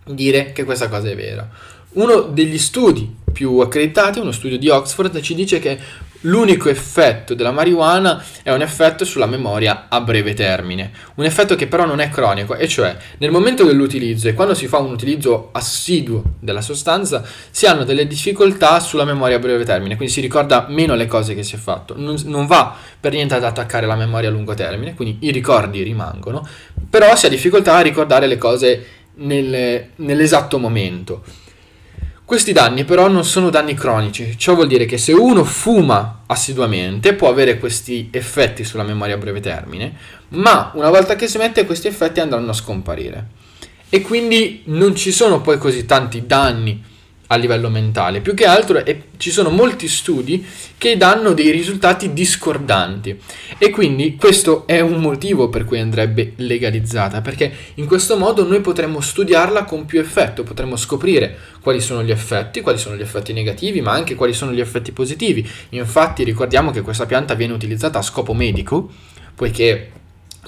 dire 0.05 0.51
che 0.51 0.63
questa 0.63 0.89
cosa 0.89 1.09
è 1.09 1.15
vera. 1.15 1.47
Uno 1.93 2.21
degli 2.21 2.57
studi 2.57 3.17
più 3.31 3.59
accreditati, 3.59 4.19
uno 4.19 4.31
studio 4.31 4.57
di 4.57 4.69
Oxford, 4.69 5.19
ci 5.21 5.35
dice 5.35 5.59
che 5.59 5.77
L'unico 6.21 6.69
effetto 6.69 7.33
della 7.33 7.51
marijuana 7.51 8.23
è 8.43 8.51
un 8.51 8.61
effetto 8.61 9.05
sulla 9.05 9.25
memoria 9.25 9.87
a 9.89 10.01
breve 10.01 10.35
termine, 10.35 10.91
un 11.15 11.25
effetto 11.25 11.55
che 11.55 11.65
però 11.65 11.85
non 11.85 11.99
è 11.99 12.09
cronico, 12.09 12.55
e 12.55 12.67
cioè 12.67 12.95
nel 13.17 13.31
momento 13.31 13.63
dell'utilizzo 13.63 14.27
e 14.27 14.35
quando 14.35 14.53
si 14.53 14.67
fa 14.67 14.77
un 14.77 14.91
utilizzo 14.91 15.49
assiduo 15.51 16.35
della 16.39 16.61
sostanza 16.61 17.23
si 17.49 17.65
hanno 17.65 17.83
delle 17.83 18.05
difficoltà 18.05 18.79
sulla 18.79 19.03
memoria 19.03 19.37
a 19.37 19.39
breve 19.39 19.63
termine, 19.63 19.95
quindi 19.95 20.13
si 20.13 20.21
ricorda 20.21 20.67
meno 20.69 20.93
le 20.93 21.07
cose 21.07 21.33
che 21.33 21.41
si 21.41 21.55
è 21.55 21.57
fatto, 21.57 21.95
non, 21.97 22.15
non 22.25 22.45
va 22.45 22.75
per 22.99 23.13
niente 23.13 23.33
ad 23.33 23.43
attaccare 23.43 23.87
la 23.87 23.95
memoria 23.95 24.29
a 24.29 24.31
lungo 24.31 24.53
termine, 24.53 24.93
quindi 24.93 25.17
i 25.21 25.31
ricordi 25.31 25.81
rimangono, 25.81 26.47
però 26.87 27.15
si 27.15 27.25
ha 27.25 27.29
difficoltà 27.29 27.77
a 27.77 27.81
ricordare 27.81 28.27
le 28.27 28.37
cose 28.37 28.85
nel, 29.15 29.87
nell'esatto 29.95 30.59
momento. 30.59 31.23
Questi 32.31 32.53
danni 32.53 32.85
però 32.85 33.09
non 33.09 33.25
sono 33.25 33.49
danni 33.49 33.73
cronici, 33.73 34.37
ciò 34.37 34.55
vuol 34.55 34.67
dire 34.67 34.85
che 34.85 34.97
se 34.97 35.11
uno 35.11 35.43
fuma 35.43 36.21
assiduamente 36.27 37.13
può 37.13 37.27
avere 37.27 37.59
questi 37.59 38.07
effetti 38.09 38.63
sulla 38.63 38.83
memoria 38.83 39.15
a 39.15 39.17
breve 39.17 39.41
termine, 39.41 39.93
ma 40.29 40.71
una 40.75 40.89
volta 40.89 41.17
che 41.17 41.27
si 41.27 41.37
mette 41.37 41.65
questi 41.65 41.89
effetti 41.89 42.21
andranno 42.21 42.51
a 42.51 42.53
scomparire. 42.53 43.27
E 43.89 43.99
quindi 43.99 44.61
non 44.67 44.95
ci 44.95 45.11
sono 45.11 45.41
poi 45.41 45.57
così 45.57 45.85
tanti 45.85 46.25
danni 46.25 46.81
a 47.31 47.35
livello 47.37 47.69
mentale. 47.69 48.19
Più 48.19 48.33
che 48.33 48.45
altro 48.45 48.83
e 48.85 49.03
ci 49.17 49.31
sono 49.31 49.49
molti 49.49 49.87
studi 49.87 50.45
che 50.77 50.97
danno 50.97 51.31
dei 51.33 51.49
risultati 51.49 52.11
discordanti 52.11 53.19
e 53.57 53.69
quindi 53.69 54.15
questo 54.17 54.67
è 54.67 54.81
un 54.81 54.99
motivo 54.99 55.49
per 55.49 55.63
cui 55.63 55.79
andrebbe 55.79 56.33
legalizzata, 56.37 57.21
perché 57.21 57.51
in 57.75 57.85
questo 57.85 58.17
modo 58.17 58.45
noi 58.45 58.59
potremmo 58.59 58.99
studiarla 58.99 59.63
con 59.63 59.85
più 59.85 59.99
effetto, 59.99 60.43
potremmo 60.43 60.75
scoprire 60.75 61.37
quali 61.61 61.79
sono 61.79 62.03
gli 62.03 62.11
effetti, 62.11 62.61
quali 62.61 62.77
sono 62.77 62.95
gli 62.95 63.01
effetti 63.01 63.31
negativi, 63.31 63.81
ma 63.81 63.91
anche 63.93 64.15
quali 64.15 64.33
sono 64.33 64.51
gli 64.51 64.59
effetti 64.59 64.91
positivi. 64.91 65.47
Infatti 65.69 66.23
ricordiamo 66.23 66.71
che 66.71 66.81
questa 66.81 67.05
pianta 67.05 67.33
viene 67.33 67.53
utilizzata 67.53 67.99
a 67.99 68.03
scopo 68.03 68.33
medico, 68.33 68.91
poiché 69.35 69.91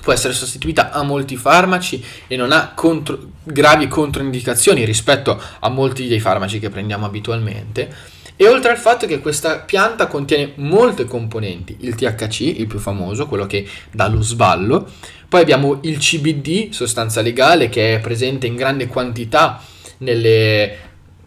può 0.01 0.11
essere 0.13 0.33
sostituita 0.33 0.91
a 0.91 1.03
molti 1.03 1.35
farmaci 1.35 2.03
e 2.27 2.35
non 2.35 2.51
ha 2.51 2.73
contro, 2.73 3.19
gravi 3.43 3.87
controindicazioni 3.87 4.85
rispetto 4.85 5.41
a 5.59 5.69
molti 5.69 6.07
dei 6.07 6.19
farmaci 6.19 6.59
che 6.59 6.69
prendiamo 6.69 7.05
abitualmente. 7.05 8.11
E 8.35 8.47
oltre 8.47 8.71
al 8.71 8.77
fatto 8.77 9.05
che 9.05 9.19
questa 9.19 9.59
pianta 9.59 10.07
contiene 10.07 10.53
molte 10.55 11.05
componenti, 11.05 11.77
il 11.81 11.95
THC, 11.95 12.41
il 12.41 12.67
più 12.67 12.79
famoso, 12.79 13.27
quello 13.27 13.45
che 13.45 13.67
dà 13.91 14.07
lo 14.07 14.21
sballo, 14.21 14.89
poi 15.29 15.41
abbiamo 15.41 15.79
il 15.83 15.97
CBD, 15.97 16.71
sostanza 16.71 17.21
legale, 17.21 17.69
che 17.69 17.95
è 17.95 17.99
presente 17.99 18.47
in 18.47 18.55
grande 18.55 18.87
quantità 18.87 19.61
nelle, 19.99 20.77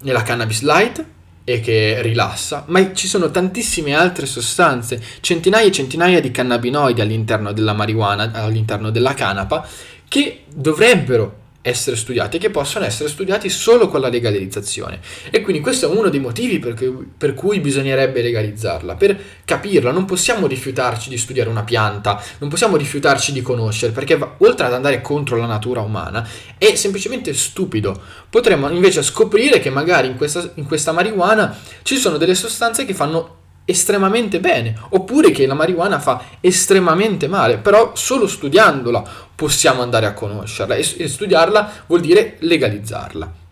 nella 0.03 0.23
cannabis 0.23 0.63
light, 0.63 1.05
e 1.49 1.61
che 1.61 2.03
rilassa, 2.03 2.65
ma 2.67 2.93
ci 2.93 3.07
sono 3.07 3.31
tantissime 3.31 3.95
altre 3.95 4.27
sostanze, 4.27 5.01
centinaia 5.21 5.69
e 5.69 5.71
centinaia 5.71 6.21
di 6.21 6.33
cannabinoidi 6.33 7.01
all'interno 7.01 7.53
della 7.53 7.73
marijuana, 7.73 8.33
all'interno 8.33 8.91
della 8.91 9.15
canapa, 9.15 9.65
che 10.09 10.43
dovrebbero 10.53 11.45
essere 11.67 11.97
studiati 11.97 12.37
e 12.37 12.39
che 12.39 12.51
possono 12.51 12.85
essere 12.85 13.09
studiati 13.09 13.49
solo 13.49 13.89
con 13.89 14.01
la 14.01 14.09
legalizzazione. 14.09 15.01
E 15.31 15.41
quindi 15.41 15.61
questo 15.61 15.91
è 15.91 15.95
uno 15.95 16.09
dei 16.09 16.21
motivi 16.21 16.61
per 16.61 16.75
cui, 16.75 17.09
per 17.19 17.35
cui, 17.35 17.59
bisognerebbe 17.59 18.23
legalizzarla, 18.23 18.95
per 18.95 19.19
capirla. 19.45 19.91
Non 19.91 20.05
possiamo 20.05 20.47
rifiutarci 20.47 21.09
di 21.09 21.19
studiare 21.19 21.51
una 21.51 21.65
pianta, 21.65 22.23
non 22.39 22.49
possiamo 22.49 22.77
rifiutarci 22.77 23.33
di 23.33 23.43
conoscere, 23.43 23.93
perché 23.93 24.17
oltre 24.39 24.67
ad 24.67 24.75
andare 24.75 25.01
contro 25.01 25.37
la 25.37 25.47
natura 25.47 25.81
umana, 25.81 26.27
è 26.57 26.75
semplicemente 26.77 27.35
stupido. 27.35 28.01
Potremmo 28.31 28.71
invece 28.71 29.03
scoprire 29.03 29.59
che 29.59 29.71
magari 29.71 30.07
in 30.07 30.17
questa, 30.17 30.49
in 30.55 30.67
questa 30.67 30.93
marijuana 30.93 31.57
ci 31.83 31.97
sono 31.97 32.17
delle 32.17 32.37
sostanze 32.37 32.85
che 32.85 32.95
fanno 32.95 33.36
estremamente 33.67 34.41
bene, 34.41 34.75
oppure 34.91 35.31
che 35.33 35.47
la 35.47 35.55
marijuana 35.55 35.99
fa 35.99 36.23
estremamente 36.41 37.27
male, 37.27 37.59
però 37.59 37.91
solo 37.95 38.27
studiandola 38.27 39.05
possiamo 39.35 39.83
andare 39.83 40.07
a 40.07 40.15
conoscerla 40.15 40.77
e, 40.77 40.87
e 40.97 41.09
studiarla 41.09 41.73
vuol 41.87 42.01
dire 42.01 42.37
legalizzarla. 42.39 43.45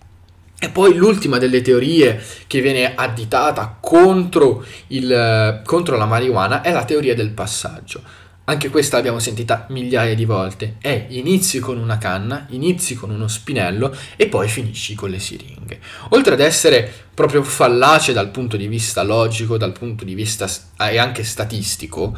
E 0.59 0.69
poi 0.71 0.95
l'ultima 0.95 1.37
delle 1.37 1.61
teorie 1.61 2.23
che 2.47 2.63
viene 2.63 2.95
additata 2.95 3.77
contro, 3.81 4.65
il, 4.87 5.61
contro 5.65 5.97
la 5.99 6.07
marijuana 6.07 6.63
è 6.63 6.73
la 6.73 6.85
teoria 6.85 7.15
del 7.15 7.31
passaggio. 7.31 8.01
Anche 8.47 8.69
questa 8.69 8.97
l'abbiamo 8.97 9.21
sentita 9.21 9.65
migliaia 9.71 10.15
di 10.15 10.27
volte. 10.27 10.77
È 10.79 11.07
inizi 11.09 11.61
con 11.61 11.79
una 11.79 11.97
canna, 11.97 12.47
inizi 12.51 12.95
con 12.95 13.09
uno 13.09 13.27
spinello 13.27 13.97
e 14.17 14.27
poi 14.27 14.49
finisci 14.49 14.95
con 14.95 15.09
le 15.09 15.19
siringhe. 15.19 15.81
Oltre 16.11 16.35
ad 16.35 16.41
essere 16.41 16.93
proprio 17.15 17.43
fallace 17.43 18.13
dal 18.13 18.31
punto 18.31 18.59
di 18.59 18.69
vista 18.69 19.03
logico, 19.03 19.57
dal 19.57 19.73
punto 19.73 20.05
di 20.05 20.15
vista 20.15 20.47
e 20.79 20.99
anche 20.99 21.25
statistico, 21.25 22.15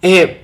è 0.00 0.42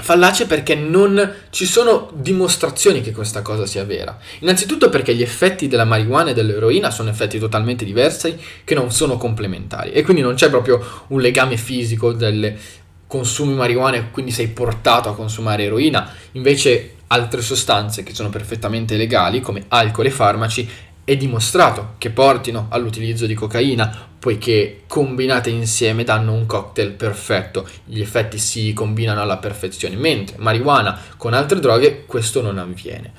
fallace 0.00 0.46
perché 0.46 0.74
non 0.74 1.32
ci 1.50 1.66
sono 1.66 2.10
dimostrazioni 2.14 3.00
che 3.00 3.10
questa 3.10 3.42
cosa 3.42 3.66
sia 3.66 3.84
vera. 3.84 4.16
Innanzitutto 4.40 4.90
perché 4.90 5.12
gli 5.14 5.22
effetti 5.22 5.66
della 5.66 5.84
marijuana 5.84 6.30
e 6.30 6.34
dell'eroina 6.34 6.90
sono 6.90 7.10
effetti 7.10 7.40
totalmente 7.40 7.84
diversi 7.84 8.36
che 8.62 8.74
non 8.74 8.92
sono 8.92 9.16
complementari 9.16 9.90
e 9.90 10.02
quindi 10.02 10.22
non 10.22 10.34
c'è 10.34 10.50
proprio 10.50 11.04
un 11.08 11.20
legame 11.20 11.56
fisico 11.56 12.12
delle 12.12 12.82
consumi 13.14 13.54
marijuana 13.54 13.96
e 13.96 14.10
quindi 14.10 14.32
sei 14.32 14.48
portato 14.48 15.08
a 15.08 15.14
consumare 15.14 15.62
eroina, 15.62 16.10
invece 16.32 16.94
altre 17.06 17.42
sostanze 17.42 18.02
che 18.02 18.12
sono 18.12 18.28
perfettamente 18.28 18.96
legali 18.96 19.40
come 19.40 19.66
alcol 19.68 20.06
e 20.06 20.10
farmaci 20.10 20.68
è 21.04 21.16
dimostrato 21.16 21.94
che 21.98 22.10
portino 22.10 22.66
all'utilizzo 22.70 23.26
di 23.26 23.34
cocaina, 23.34 24.08
poiché 24.18 24.82
combinate 24.88 25.48
insieme 25.50 26.02
danno 26.02 26.32
un 26.32 26.44
cocktail 26.46 26.90
perfetto, 26.90 27.68
gli 27.84 28.00
effetti 28.00 28.36
si 28.38 28.72
combinano 28.72 29.20
alla 29.20 29.36
perfezione, 29.36 29.94
mentre 29.94 30.34
marijuana 30.40 30.98
con 31.16 31.34
altre 31.34 31.60
droghe 31.60 32.06
questo 32.06 32.42
non 32.42 32.58
avviene. 32.58 33.12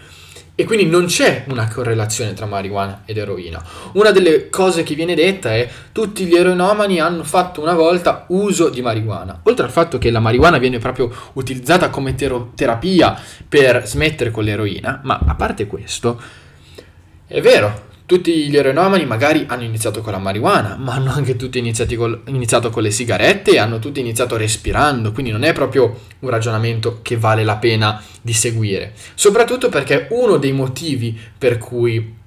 E 0.57 0.63
quindi 0.63 0.85
non 0.85 1.05
c'è 1.07 1.43
una 1.50 1.67
correlazione 1.67 2.33
tra 2.33 2.45
marijuana 2.45 3.01
ed 3.03 3.17
eroina. 3.17 3.62
Una 3.93 4.12
delle 4.12 4.50
cose 4.50 4.83
che 4.83 4.95
viene 4.95 5.13
detta 5.13 5.53
è 5.53 5.69
tutti 5.91 6.25
gli 6.25 6.33
eroinomani 6.33 7.01
hanno 7.01 7.25
fatto 7.25 7.62
una 7.62 7.74
volta 7.74 8.24
uso 8.29 8.69
di 8.69 8.81
marijuana. 8.81 9.41
Oltre 9.43 9.65
al 9.65 9.71
fatto 9.71 9.97
che 9.97 10.12
la 10.12 10.21
marijuana 10.21 10.57
viene 10.57 10.79
proprio 10.79 11.12
utilizzata 11.33 11.89
come 11.89 12.15
ter- 12.15 12.53
terapia 12.55 13.19
per 13.47 13.85
smettere 13.85 14.31
con 14.31 14.45
l'eroina, 14.45 15.01
ma 15.03 15.19
a 15.25 15.35
parte 15.35 15.67
questo, 15.67 16.21
è 17.27 17.41
vero, 17.41 17.93
tutti 18.05 18.47
gli 18.47 18.55
eroinomani 18.55 19.05
magari 19.05 19.45
hanno 19.47 19.63
iniziato 19.63 20.01
con 20.01 20.12
la 20.12 20.19
marijuana, 20.19 20.75
ma 20.77 20.93
hanno 20.93 21.12
anche 21.12 21.35
tutti 21.35 21.59
col, 21.95 22.21
iniziato 22.27 22.69
con 22.69 22.83
le 22.83 22.91
sigarette 22.91 23.51
e 23.51 23.57
hanno 23.57 23.79
tutti 23.79 24.00
iniziato 24.00 24.38
respirando, 24.38 25.12
quindi 25.12 25.31
non 25.31 25.43
è 25.43 25.53
proprio 25.53 26.01
un 26.19 26.29
ragionamento 26.29 27.00
che 27.01 27.17
vale 27.17 27.43
la 27.43 27.55
pena 27.55 28.01
di 28.21 28.33
seguire. 28.33 28.93
Soprattutto 29.15 29.69
perché 29.69 30.07
uno 30.12 30.38
dei 30.38 30.51
motivi 30.51 31.17
per 31.38 31.57
cui 31.57 32.24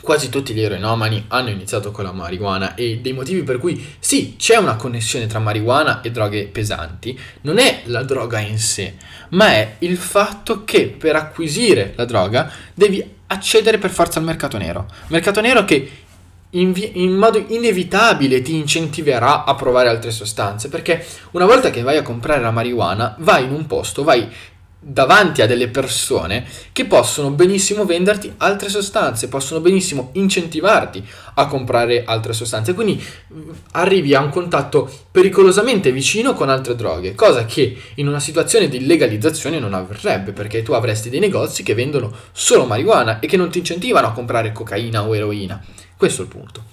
quasi 0.00 0.30
tutti 0.30 0.54
gli 0.54 0.62
eroinomani 0.62 1.26
hanno 1.28 1.50
iniziato 1.50 1.90
con 1.90 2.04
la 2.04 2.12
marijuana 2.12 2.74
e 2.74 3.00
dei 3.02 3.12
motivi 3.12 3.42
per 3.42 3.58
cui 3.58 3.84
sì, 3.98 4.36
c'è 4.38 4.56
una 4.56 4.76
connessione 4.76 5.26
tra 5.26 5.38
marijuana 5.38 6.00
e 6.00 6.10
droghe 6.10 6.46
pesanti, 6.46 7.18
non 7.42 7.58
è 7.58 7.82
la 7.84 8.02
droga 8.02 8.38
in 8.38 8.58
sé, 8.58 8.94
ma 9.30 9.48
è 9.48 9.76
il 9.80 9.98
fatto 9.98 10.64
che 10.64 10.86
per 10.86 11.16
acquisire 11.16 11.92
la 11.96 12.06
droga 12.06 12.50
devi 12.72 13.18
accedere 13.32 13.78
per 13.78 13.90
forza 13.90 14.18
al 14.18 14.24
mercato 14.24 14.58
nero. 14.58 14.86
Mercato 15.08 15.40
nero 15.40 15.64
che 15.64 15.90
in, 16.50 16.72
vi- 16.72 17.02
in, 17.02 17.12
modo 17.12 17.44
inevitabile 17.46 18.42
ti 18.42 18.56
incentiverà 18.56 19.44
a 19.44 19.54
provare 19.54 19.88
altre 19.88 20.10
sostanze, 20.10 20.68
perché 20.68 21.04
una 21.32 21.46
volta 21.46 21.70
che 21.70 21.82
vai 21.82 21.96
a 21.96 22.02
comprare 22.02 22.40
la 22.40 22.50
marijuana, 22.50 23.14
vai 23.18 23.44
in 23.44 23.52
un 23.52 23.66
posto, 23.66 24.02
vai 24.02 24.28
davanti 24.82 25.42
a 25.42 25.46
delle 25.46 25.68
persone 25.68 26.46
che 26.72 26.86
possono 26.86 27.30
benissimo 27.30 27.84
venderti 27.84 28.32
altre 28.38 28.70
sostanze, 28.70 29.28
possono 29.28 29.60
benissimo 29.60 30.08
incentivarti 30.14 31.06
a 31.34 31.46
comprare 31.46 32.04
altre 32.04 32.32
sostanze, 32.32 32.72
quindi 32.72 33.02
mm, 33.32 33.50
arrivi 33.72 34.14
a 34.14 34.20
un 34.20 34.30
contatto 34.30 34.90
pericolosamente 35.10 35.92
vicino 35.92 36.32
con 36.32 36.48
altre 36.48 36.74
droghe, 36.74 37.14
cosa 37.14 37.44
che 37.44 37.76
in 37.96 38.08
una 38.08 38.20
situazione 38.20 38.68
di 38.68 38.86
legalizzazione 38.86 39.58
non 39.58 39.74
avverrebbe, 39.74 40.32
perché 40.32 40.62
tu 40.62 40.72
avresti 40.72 41.10
dei 41.10 41.20
negozi 41.20 41.62
che 41.62 41.74
vendono 41.74 42.10
solo 42.32 42.64
marijuana 42.64 43.20
e 43.20 43.26
che 43.26 43.36
non 43.36 43.50
ti 43.50 43.58
incentivano 43.58 44.06
a 44.06 44.12
comprare 44.12 44.52
cocaina 44.52 45.06
o 45.06 45.14
eroina. 45.14 45.62
Questo 45.94 46.22
è 46.22 46.24
il 46.24 46.30
punto. 46.30 46.69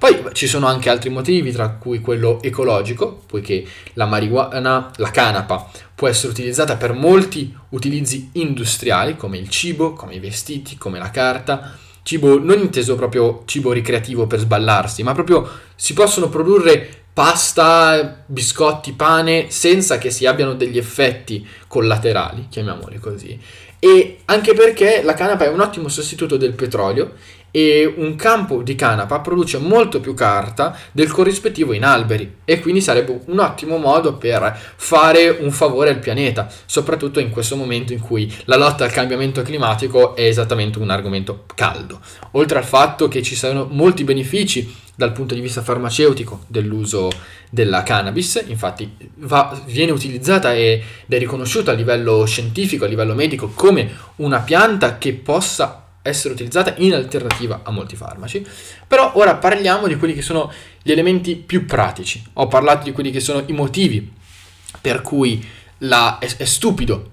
Poi 0.00 0.30
ci 0.32 0.46
sono 0.46 0.66
anche 0.66 0.88
altri 0.88 1.10
motivi, 1.10 1.52
tra 1.52 1.68
cui 1.68 2.00
quello 2.00 2.42
ecologico, 2.42 3.20
poiché 3.26 3.62
la 3.92 4.06
marijuana, 4.06 4.90
la 4.96 5.10
canapa, 5.10 5.70
può 5.94 6.08
essere 6.08 6.32
utilizzata 6.32 6.76
per 6.76 6.94
molti 6.94 7.54
utilizzi 7.68 8.30
industriali, 8.32 9.14
come 9.18 9.36
il 9.36 9.50
cibo, 9.50 9.92
come 9.92 10.14
i 10.14 10.18
vestiti, 10.18 10.78
come 10.78 10.98
la 10.98 11.10
carta. 11.10 11.76
Cibo 12.02 12.42
non 12.42 12.60
inteso 12.60 12.94
proprio 12.94 13.42
cibo 13.44 13.72
ricreativo 13.72 14.26
per 14.26 14.38
sballarsi, 14.38 15.02
ma 15.02 15.12
proprio 15.12 15.46
si 15.74 15.92
possono 15.92 16.30
produrre 16.30 16.88
pasta, 17.12 18.24
biscotti, 18.24 18.92
pane, 18.92 19.50
senza 19.50 19.98
che 19.98 20.10
si 20.10 20.24
abbiano 20.24 20.54
degli 20.54 20.78
effetti 20.78 21.46
collaterali, 21.68 22.46
chiamiamoli 22.48 22.98
così. 22.98 23.38
E 23.78 24.20
anche 24.26 24.54
perché 24.54 25.02
la 25.02 25.14
canapa 25.14 25.44
è 25.44 25.48
un 25.48 25.60
ottimo 25.60 25.88
sostituto 25.88 26.36
del 26.36 26.52
petrolio 26.52 27.12
e 27.50 27.92
un 27.96 28.16
campo 28.16 28.62
di 28.62 28.74
canapa 28.74 29.20
produce 29.20 29.58
molto 29.58 30.00
più 30.00 30.14
carta 30.14 30.76
del 30.92 31.10
corrispettivo 31.10 31.72
in 31.72 31.84
alberi 31.84 32.38
e 32.44 32.60
quindi 32.60 32.80
sarebbe 32.80 33.20
un 33.26 33.38
ottimo 33.38 33.76
modo 33.76 34.14
per 34.14 34.56
fare 34.76 35.28
un 35.28 35.50
favore 35.50 35.90
al 35.90 35.98
pianeta, 35.98 36.48
soprattutto 36.66 37.20
in 37.20 37.30
questo 37.30 37.56
momento 37.56 37.92
in 37.92 38.00
cui 38.00 38.32
la 38.44 38.56
lotta 38.56 38.84
al 38.84 38.92
cambiamento 38.92 39.42
climatico 39.42 40.14
è 40.14 40.22
esattamente 40.22 40.78
un 40.78 40.90
argomento 40.90 41.44
caldo. 41.54 42.00
Oltre 42.32 42.58
al 42.58 42.64
fatto 42.64 43.08
che 43.08 43.22
ci 43.22 43.34
sono 43.34 43.66
molti 43.70 44.04
benefici 44.04 44.88
dal 44.94 45.12
punto 45.12 45.34
di 45.34 45.40
vista 45.40 45.62
farmaceutico 45.62 46.44
dell'uso 46.46 47.10
della 47.48 47.82
cannabis, 47.82 48.44
infatti 48.46 48.94
va, 49.16 49.58
viene 49.64 49.92
utilizzata 49.92 50.54
ed 50.54 50.82
è 51.08 51.18
riconosciuta 51.18 51.70
a 51.70 51.74
livello 51.74 52.24
scientifico, 52.26 52.84
a 52.84 52.88
livello 52.88 53.14
medico 53.14 53.50
come 53.54 53.90
una 54.16 54.40
pianta 54.40 54.98
che 54.98 55.14
possa 55.14 55.89
essere 56.10 56.34
utilizzata 56.34 56.74
in 56.78 56.94
alternativa 56.94 57.60
a 57.64 57.70
molti 57.70 57.96
farmaci. 57.96 58.46
Però 58.86 59.12
ora 59.14 59.36
parliamo 59.36 59.86
di 59.86 59.96
quelli 59.96 60.14
che 60.14 60.22
sono 60.22 60.52
gli 60.82 60.90
elementi 60.90 61.36
più 61.36 61.64
pratici. 61.64 62.22
Ho 62.34 62.46
parlato 62.48 62.84
di 62.84 62.92
quelli 62.92 63.10
che 63.10 63.20
sono 63.20 63.42
i 63.46 63.52
motivi 63.52 64.12
per 64.80 65.02
cui 65.02 65.44
la, 65.78 66.18
è, 66.18 66.28
è, 66.36 66.44
stupido 66.44 67.10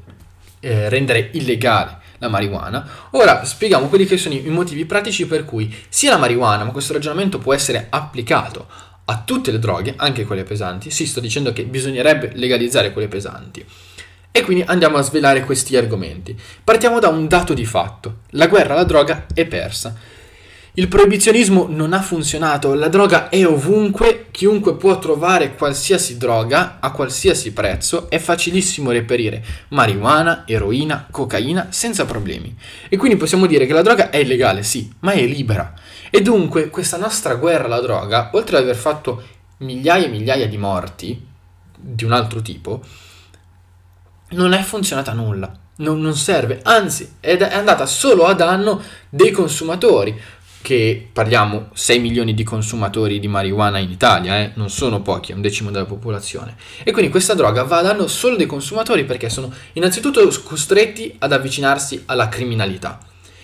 eh, 0.59 0.89
rendere 0.89 1.29
illegale 1.33 1.99
la 2.19 2.29
marijuana. 2.29 2.87
Ora 3.11 3.43
spieghiamo 3.45 3.87
quelli 3.87 4.05
che 4.05 4.17
sono 4.17 4.35
i 4.35 4.49
motivi 4.49 4.85
pratici 4.85 5.27
per 5.27 5.45
cui 5.45 5.73
sia 5.89 6.11
la 6.11 6.17
marijuana, 6.17 6.63
ma 6.63 6.71
questo 6.71 6.93
ragionamento 6.93 7.39
può 7.39 7.53
essere 7.53 7.87
applicato 7.89 8.67
a 9.05 9.21
tutte 9.23 9.51
le 9.51 9.59
droghe, 9.59 9.93
anche 9.95 10.25
quelle 10.25 10.43
pesanti. 10.43 10.89
Sì, 10.91 11.05
sto 11.05 11.19
dicendo 11.19 11.53
che 11.53 11.63
bisognerebbe 11.63 12.31
legalizzare 12.33 12.91
quelle 12.91 13.07
pesanti. 13.07 13.65
E 14.37 14.43
quindi 14.43 14.63
andiamo 14.67 14.97
a 14.97 15.01
svelare 15.01 15.43
questi 15.43 15.75
argomenti. 15.75 16.39
Partiamo 16.63 16.99
da 16.99 17.07
un 17.07 17.27
dato 17.27 17.55
di 17.55 17.65
fatto. 17.65 18.17
La 18.33 18.45
guerra 18.45 18.73
alla 18.73 18.83
droga 18.83 19.25
è 19.33 19.47
persa. 19.47 19.95
Il 20.73 20.87
proibizionismo 20.87 21.65
non 21.67 21.91
ha 21.91 22.03
funzionato, 22.03 22.75
la 22.75 22.87
droga 22.87 23.29
è 23.29 23.43
ovunque, 23.47 24.27
chiunque 24.29 24.75
può 24.75 24.99
trovare 24.99 25.55
qualsiasi 25.55 26.17
droga 26.17 26.77
a 26.79 26.91
qualsiasi 26.91 27.51
prezzo, 27.51 28.11
è 28.11 28.19
facilissimo 28.19 28.91
reperire 28.91 29.43
marijuana, 29.69 30.43
eroina, 30.45 31.07
cocaina 31.09 31.69
senza 31.71 32.05
problemi. 32.05 32.55
E 32.89 32.97
quindi 32.97 33.17
possiamo 33.17 33.47
dire 33.47 33.65
che 33.65 33.73
la 33.73 33.81
droga 33.81 34.11
è 34.11 34.17
illegale, 34.17 34.61
sì, 34.61 34.87
ma 34.99 35.13
è 35.13 35.25
libera. 35.25 35.73
E 36.11 36.21
dunque 36.21 36.69
questa 36.69 36.97
nostra 36.97 37.33
guerra 37.33 37.65
alla 37.65 37.81
droga, 37.81 38.29
oltre 38.33 38.57
ad 38.57 38.61
aver 38.61 38.75
fatto 38.75 39.23
migliaia 39.57 40.05
e 40.05 40.09
migliaia 40.09 40.47
di 40.47 40.57
morti 40.59 41.25
di 41.75 42.03
un 42.03 42.11
altro 42.11 42.43
tipo, 42.43 42.83
non 44.29 44.53
è 44.53 44.61
funzionata 44.61 45.13
nulla, 45.13 45.51
non, 45.77 46.01
non 46.01 46.15
serve, 46.15 46.59
anzi 46.63 47.15
è, 47.19 47.37
andata 47.51 47.85
solo 47.85 48.25
a 48.25 48.33
danno 48.33 48.81
dei 49.09 49.31
consumatori, 49.31 50.19
che 50.61 51.07
parliamo 51.13 51.69
6 51.73 51.99
milioni 51.99 52.33
di 52.33 52.43
consumatori 52.43 53.19
di 53.19 53.27
marijuana 53.29 53.77
in 53.77 53.89
Italia, 53.89 54.39
eh? 54.39 54.51
non 54.55 54.69
sono 54.69 55.01
pochi, 55.01 55.31
è 55.31 55.35
un 55.35 55.41
decimo 55.41 55.71
della 55.71 55.85
popolazione. 55.85 56.57
E 56.83 56.91
quindi 56.91 57.09
questa 57.09 57.35
droga 57.35 57.63
va 57.63 57.77
a 57.77 57.83
danno 57.83 58.07
solo 58.07 58.35
dei 58.35 58.47
consumatori 58.47 59.05
perché 59.05 59.29
sono 59.29 59.49
innanzitutto 59.73 60.27
costretti 60.43 61.15
ad 61.19 61.31
avvicinarsi 61.31 62.03
alla 62.07 62.27
criminalità 62.27 62.99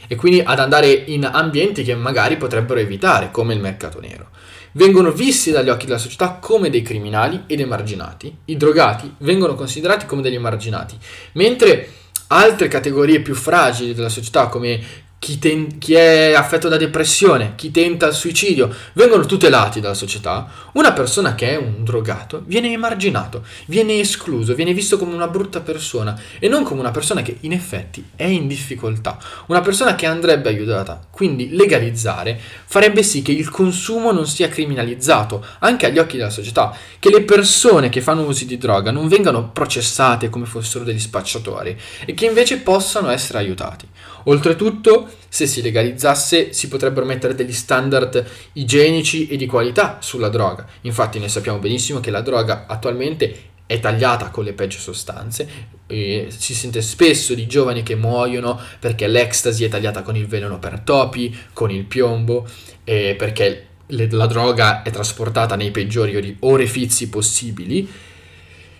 e 0.07 0.15
quindi 0.15 0.41
ad 0.43 0.59
andare 0.59 0.91
in 0.91 1.23
ambienti 1.23 1.83
che 1.83 1.95
magari 1.95 2.35
potrebbero 2.35 2.81
evitare, 2.81 3.31
come 3.31 3.53
il 3.53 3.61
mercato 3.61 4.01
nero 4.01 4.31
vengono 4.74 5.12
visti 5.12 5.51
dagli 5.51 5.70
occhi 5.70 5.86
della 5.86 5.98
società 5.98 6.38
come 6.39 6.70
dei 6.70 6.82
criminali 6.82 7.44
ed 7.48 7.60
emarginati. 7.60 8.36
I 8.46 8.58
drogati 8.58 9.15
vengono 9.20 9.56
considerati 9.56 10.06
come 10.06 10.22
degli 10.22 10.36
emarginati, 10.36 10.98
mentre 11.34 11.89
altre 12.27 12.68
categorie 12.68 13.22
più 13.22 13.36
fragili 13.36 13.94
della 13.94 14.10
società 14.10 14.48
come 14.48 14.82
chi, 15.24 15.39
ten- 15.39 15.77
chi, 15.77 15.94
è 15.94 16.34
affetto 16.34 16.68
da 16.68 16.75
depressione, 16.75 17.53
chi 17.55 17.72
tenta 17.72 18.07
il 18.07 18.14
suicidio, 18.14 18.70
vengono 18.92 19.25
tutelati 19.25 19.79
dalla 19.79 19.94
società, 19.94 20.50
una 20.74 20.92
persona 20.92 21.33
che 21.33 21.51
è 21.51 21.55
un 21.55 21.86
drogato 21.86 22.42
viene 22.46 22.74
emarginato, 22.74 23.46
viene 23.68 24.00
escluso, 24.00 24.53
viene 24.53 24.74
visto 24.74 24.98
come 24.98 25.14
una 25.14 25.29
brutta 25.29 25.62
persona 25.62 26.20
e 26.40 26.50
non 26.50 26.64
come 26.64 26.81
una 26.81 26.92
persona 26.92 27.22
che 27.22 27.38
in 27.40 27.53
effetti 27.53 28.05
è 28.18 28.25
in 28.25 28.50
difficoltà, 28.50 29.18
una 29.46 29.62
persona 29.62 29.96
che 29.96 30.05
andrebbe 30.05 30.50
aiutata. 30.50 31.00
Quindi 31.09 31.51
legalizzare 31.51 32.38
farebbe 32.66 33.01
sì 33.01 33.22
che 33.22 33.31
il 33.31 33.50
consumo 33.50 34.12
non 34.12 34.27
sia 34.27 34.50
criminalizzato 34.50 35.46
anche 35.59 35.86
agli 35.86 36.00
occhi 36.00 36.18
della 36.18 36.31
società, 36.31 36.75
che 37.00 37.09
le 37.09 37.22
persone 37.22 37.88
che 37.88 38.01
fanno 38.01 38.24
uso 38.24 38.44
di 38.44 38.57
droga 38.57 38.92
non 38.92 39.07
vengano 39.07 39.51
processate 39.51 40.29
come 40.29 40.48
fossero 40.48 40.83
degli 40.83 41.00
spacciatori 41.00 41.79
e 42.05 42.14
che 42.14 42.25
invece 42.25 42.57
possano 42.57 43.09
essere 43.09 43.38
aiutati. 43.38 43.88
Oltretutto, 44.25 45.09
se 45.29 45.47
si 45.47 45.61
legalizzasse, 45.61 46.53
si 46.53 46.67
potrebbero 46.67 47.05
mettere 47.05 47.35
degli 47.35 47.53
standard 47.53 48.25
igienici 48.53 49.27
e 49.27 49.37
di 49.37 49.45
qualità 49.45 49.97
sulla 50.01 50.29
droga. 50.29 50.65
Infatti, 50.81 51.19
noi 51.19 51.29
sappiamo 51.29 51.59
benissimo 51.59 51.99
che 51.99 52.11
la 52.11 52.21
droga 52.21 52.65
attualmente 52.67 53.51
è 53.65 53.79
tagliata 53.79 54.29
con 54.29 54.43
le 54.43 54.53
peggio 54.53 54.77
sostanze. 54.77 55.47
Si 55.87 56.53
sente 56.53 56.81
spesso 56.81 57.33
di 57.33 57.47
giovani 57.47 57.83
che 57.83 57.95
muoiono 57.95 58.59
perché 58.79 59.07
l'ecstasy 59.07 59.65
è 59.65 59.69
tagliata 59.69 60.01
con 60.01 60.15
il 60.15 60.27
veleno 60.27 60.59
per 60.59 60.79
topi, 60.79 61.35
con 61.53 61.71
il 61.71 61.85
piombo, 61.85 62.47
perché 62.83 63.67
la 63.87 64.25
droga 64.25 64.81
è 64.81 64.91
trasportata 64.91 65.55
nei 65.55 65.71
peggiori 65.71 66.37
orefizi 66.39 67.09
possibili 67.09 67.87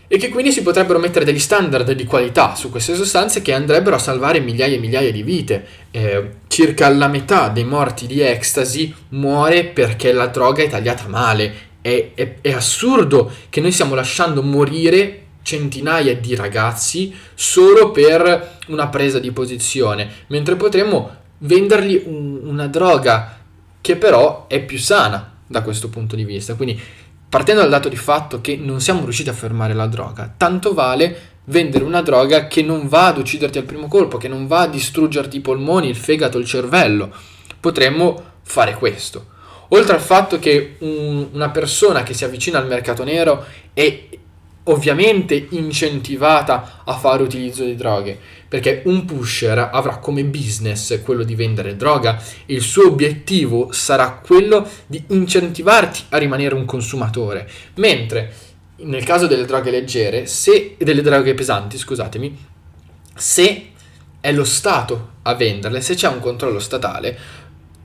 e 0.07 0.17
che 0.17 0.29
quindi 0.29 0.51
si 0.51 0.61
potrebbero 0.61 0.99
mettere 0.99 1.25
degli 1.25 1.39
standard 1.39 1.91
di 1.91 2.05
qualità 2.05 2.55
su 2.55 2.69
queste 2.69 2.95
sostanze 2.95 3.41
che 3.41 3.53
andrebbero 3.53 3.95
a 3.95 3.99
salvare 3.99 4.39
migliaia 4.39 4.75
e 4.75 4.79
migliaia 4.79 5.11
di 5.11 5.23
vite. 5.23 5.65
Eh, 5.91 6.29
circa 6.47 6.89
la 6.89 7.07
metà 7.07 7.49
dei 7.49 7.63
morti 7.63 8.05
di 8.05 8.21
ecstasy 8.21 8.93
muore 9.09 9.65
perché 9.65 10.11
la 10.11 10.27
droga 10.27 10.63
è 10.63 10.69
tagliata 10.69 11.07
male. 11.07 11.71
È, 11.81 12.11
è, 12.13 12.35
è 12.41 12.51
assurdo 12.51 13.31
che 13.49 13.59
noi 13.59 13.71
stiamo 13.71 13.95
lasciando 13.95 14.43
morire 14.43 15.21
centinaia 15.43 16.15
di 16.15 16.35
ragazzi 16.35 17.13
solo 17.33 17.91
per 17.91 18.57
una 18.67 18.87
presa 18.87 19.19
di 19.19 19.31
posizione, 19.31 20.09
mentre 20.27 20.55
potremmo 20.55 21.21
vendergli 21.39 22.01
un, 22.05 22.39
una 22.43 22.67
droga 22.67 23.39
che 23.81 23.95
però 23.97 24.47
è 24.47 24.61
più 24.63 24.79
sana 24.79 25.31
da 25.45 25.61
questo 25.61 25.89
punto 25.89 26.15
di 26.15 26.23
vista. 26.23 26.55
Quindi 26.55 26.79
partendo 27.33 27.61
dal 27.61 27.71
dato 27.71 27.89
di 27.89 27.95
fatto 27.95 28.41
che 28.41 28.55
non 28.57 28.79
siamo 28.79 29.01
riusciti 29.01 29.27
a 29.27 29.33
fermare 29.33 29.73
la 29.73 29.87
droga, 29.87 30.31
tanto 30.37 30.75
vale 30.75 31.39
vendere 31.45 31.83
una 31.83 32.03
droga 32.03 32.45
che 32.45 32.61
non 32.61 32.87
va 32.87 33.07
ad 33.07 33.17
ucciderti 33.17 33.57
al 33.57 33.63
primo 33.63 33.87
colpo, 33.87 34.19
che 34.19 34.27
non 34.27 34.45
va 34.45 34.59
a 34.59 34.67
distruggerti 34.67 35.37
i 35.37 35.41
polmoni, 35.41 35.89
il 35.89 35.95
fegato, 35.95 36.37
il 36.37 36.45
cervello. 36.45 37.11
Potremmo 37.59 38.23
fare 38.43 38.75
questo. 38.75 39.25
Oltre 39.69 39.95
al 39.95 40.01
fatto 40.01 40.37
che 40.37 40.75
un, 40.81 41.29
una 41.31 41.49
persona 41.49 42.03
che 42.03 42.13
si 42.13 42.23
avvicina 42.23 42.59
al 42.59 42.67
mercato 42.67 43.03
nero 43.03 43.43
è 43.73 44.09
ovviamente 44.65 45.47
incentivata 45.49 46.81
a 46.85 46.93
fare 46.93 47.23
utilizzo 47.23 47.63
di 47.63 47.75
droghe, 47.75 48.19
perché 48.53 48.83
un 48.85 49.03
pusher 49.05 49.57
avrà 49.73 49.97
come 49.97 50.23
business 50.25 51.01
quello 51.01 51.23
di 51.23 51.33
vendere 51.33 51.75
droga. 51.75 52.21
E 52.45 52.53
il 52.53 52.61
suo 52.61 52.85
obiettivo 52.85 53.71
sarà 53.71 54.21
quello 54.23 54.69
di 54.85 55.03
incentivarti 55.07 56.03
a 56.09 56.17
rimanere 56.17 56.53
un 56.53 56.63
consumatore, 56.63 57.49
mentre 57.77 58.31
nel 58.75 59.03
caso 59.03 59.25
delle 59.25 59.45
droghe 59.45 59.71
leggere, 59.71 60.27
se 60.27 60.75
delle 60.77 61.01
droghe 61.01 61.33
pesanti, 61.33 61.79
scusatemi, 61.79 62.37
se 63.15 63.69
è 64.21 64.31
lo 64.31 64.43
Stato 64.43 65.13
a 65.23 65.33
venderle, 65.33 65.81
se 65.81 65.95
c'è 65.95 66.07
un 66.09 66.19
controllo 66.19 66.59
statale, 66.59 67.17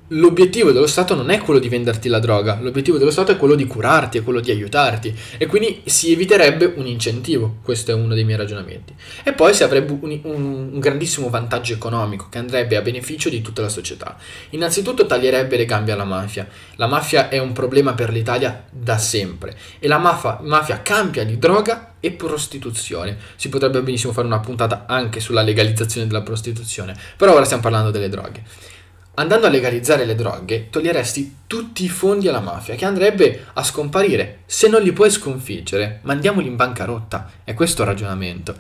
l'obiettivo 0.09 0.73
dello 0.73 0.87
Stato 0.87 1.15
non 1.15 1.31
è 1.31 1.39
quello 1.39 1.61
di 1.61 1.69
venderti 1.69 2.09
la 2.09 2.19
droga, 2.19 2.59
l'obiettivo 2.61 2.99
dello 2.99 3.11
Stato 3.11 3.33
è 3.33 3.37
quello 3.37 3.55
di 3.55 3.67
curarti, 3.67 4.19
è 4.19 4.23
quello 4.23 4.41
di 4.41 4.51
aiutarti 4.51 5.15
e 5.37 5.47
quindi 5.47 5.83
si 5.85 6.13
eviterebbe 6.13 6.73
un 6.77 6.87
incentivo, 6.87 7.57
questo 7.63 7.91
è 7.91 7.95
uno 7.95 8.15
dei 8.15 8.25
miei 8.25 8.39
ragionamenti. 8.39 8.95
E 9.23 9.33
poi 9.33 9.53
si 9.53 9.63
avrebbe 9.63 9.93
un, 10.01 10.21
un, 10.23 10.71
un 10.73 10.81
grandissimo 10.81 11.29
vantaggio 11.29 11.75
economico 11.75 12.29
che 12.31 12.39
andrebbe 12.39 12.77
a 12.77 12.81
beneficio 12.81 13.29
di 13.29 13.43
tutta 13.43 13.63
la 13.63 13.69
società. 13.69 14.17
Innanzitutto 14.51 15.05
taglierebbe 15.05 15.57
le 15.57 15.67
gambe 15.67 15.93
alla 15.93 16.05
mafia, 16.05 16.49
la 16.77 16.87
mafia 16.87 17.29
è 17.29 17.39
un 17.39 17.53
problema 17.53 17.93
per 17.93 18.11
l'Italia 18.11 18.65
da 18.71 18.97
sempre 18.97 19.57
e 19.79 19.89
la 19.89 19.99
mafia, 19.99 20.39
mafia 20.43 20.81
cambia 20.83 21.25
di 21.25 21.39
droga 21.39 21.95
e 22.01 22.13
prostituzione. 22.13 23.17
Si 23.37 23.49
potrebbe 23.49 23.83
benissimo 23.83 24.13
fare 24.13 24.27
una 24.27 24.41
puntata 24.41 24.85
anche 24.87 25.21
sulla 25.21 25.43
legalizzazione 25.43 26.07
della 26.07 26.23
prostituzione, 26.23 26.97
però 27.17 27.35
ora 27.35 27.45
stiamo 27.45 27.63
parlando 27.63 27.91
delle 27.91 28.09
droghe. 28.09 28.77
Andando 29.19 29.49
a 29.49 29.51
legalizzare 29.51 30.05
le 30.05 30.15
droghe, 30.15 30.71
toglieresti 30.71 31.39
tutti 31.49 31.83
i 31.83 31.89
fondi 31.89 32.29
alla 32.29 32.39
mafia, 32.39 32.77
che 32.77 32.85
andrebbe 32.85 33.47
a 33.53 33.65
scomparire. 33.65 34.43
Se 34.47 34.69
non 34.69 34.81
li 34.81 34.93
puoi 34.93 35.11
sconfiggere, 35.11 35.99
mandiamoli 36.03 36.47
in 36.47 36.55
bancarotta. 36.55 37.29
È 37.43 37.53
questo 37.53 37.83
il 37.83 37.89
ragionamento. 37.89 38.55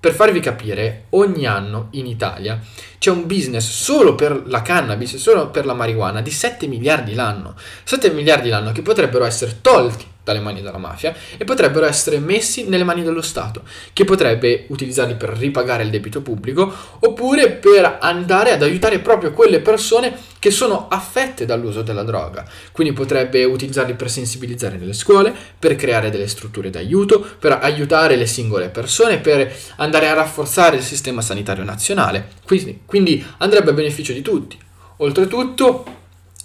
Per 0.00 0.14
farvi 0.14 0.40
capire, 0.40 1.04
ogni 1.10 1.44
anno 1.44 1.88
in 1.90 2.06
Italia 2.06 2.58
c'è 2.96 3.10
un 3.10 3.26
business 3.26 3.68
solo 3.68 4.14
per 4.14 4.44
la 4.46 4.62
cannabis, 4.62 5.16
solo 5.16 5.50
per 5.50 5.66
la 5.66 5.74
marijuana, 5.74 6.22
di 6.22 6.30
7 6.30 6.66
miliardi 6.68 7.12
l'anno. 7.12 7.54
7 7.84 8.12
miliardi 8.12 8.48
l'anno 8.48 8.72
che 8.72 8.80
potrebbero 8.80 9.26
essere 9.26 9.58
tolti 9.60 10.06
dalle 10.26 10.40
mani 10.40 10.60
della 10.60 10.76
mafia 10.76 11.14
e 11.36 11.44
potrebbero 11.44 11.86
essere 11.86 12.18
messi 12.18 12.64
nelle 12.68 12.82
mani 12.82 13.04
dello 13.04 13.22
Stato, 13.22 13.62
che 13.92 14.04
potrebbe 14.04 14.64
utilizzarli 14.66 15.14
per 15.14 15.28
ripagare 15.28 15.84
il 15.84 15.90
debito 15.90 16.20
pubblico 16.20 16.72
oppure 16.98 17.52
per 17.52 17.98
andare 18.00 18.50
ad 18.50 18.62
aiutare 18.62 18.98
proprio 18.98 19.30
quelle 19.30 19.60
persone 19.60 20.18
che 20.40 20.50
sono 20.50 20.88
affette 20.88 21.44
dall'uso 21.44 21.82
della 21.82 22.02
droga. 22.02 22.44
Quindi 22.72 22.92
potrebbe 22.92 23.44
utilizzarli 23.44 23.94
per 23.94 24.10
sensibilizzare 24.10 24.78
nelle 24.78 24.94
scuole, 24.94 25.32
per 25.56 25.76
creare 25.76 26.10
delle 26.10 26.26
strutture 26.26 26.70
d'aiuto, 26.70 27.24
per 27.38 27.60
aiutare 27.62 28.16
le 28.16 28.26
singole 28.26 28.68
persone, 28.68 29.18
per 29.18 29.54
andare 29.76 30.08
a 30.08 30.14
rafforzare 30.14 30.74
il 30.74 30.82
sistema 30.82 31.20
sanitario 31.20 31.62
nazionale. 31.62 32.30
Quindi, 32.44 32.80
quindi 32.84 33.24
andrebbe 33.38 33.70
a 33.70 33.74
beneficio 33.74 34.12
di 34.12 34.22
tutti. 34.22 34.58
Oltretutto 34.96 35.84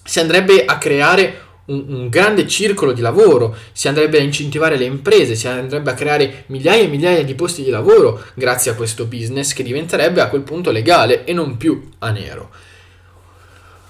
si 0.04 0.20
andrebbe 0.20 0.66
a 0.66 0.78
creare 0.78 1.50
un, 1.72 1.86
un, 1.88 2.10
grande 2.10 2.48
circolo 2.48 2.92
di 2.92 3.02
lavoro, 3.02 3.56
si 3.72 3.88
andrebbe 3.88 4.20
a 4.20 4.22
incentivare 4.22 4.78
le 4.78 4.86
imprese, 4.86 5.36
si 5.36 5.48
andrebbe 5.48 5.92
a 5.92 5.94
creare 5.94 6.44
migliaia 6.48 6.84
e 6.84 6.88
migliaia 6.88 7.24
di 7.24 7.36
posti 7.36 7.64
di 7.64 7.70
lavoro 7.70 8.24
grazie 8.34 8.72
a 8.72 8.76
questo 8.76 9.06
business 9.06 9.54
che 9.54 9.64
diventerebbe 9.64 10.22
a 10.22 10.28
quel 10.28 10.42
punto 10.42 10.72
legale 10.72 11.24
e 11.26 11.34
non 11.34 11.58
più 11.58 11.90
a 12.00 12.12
nero. 12.12 12.50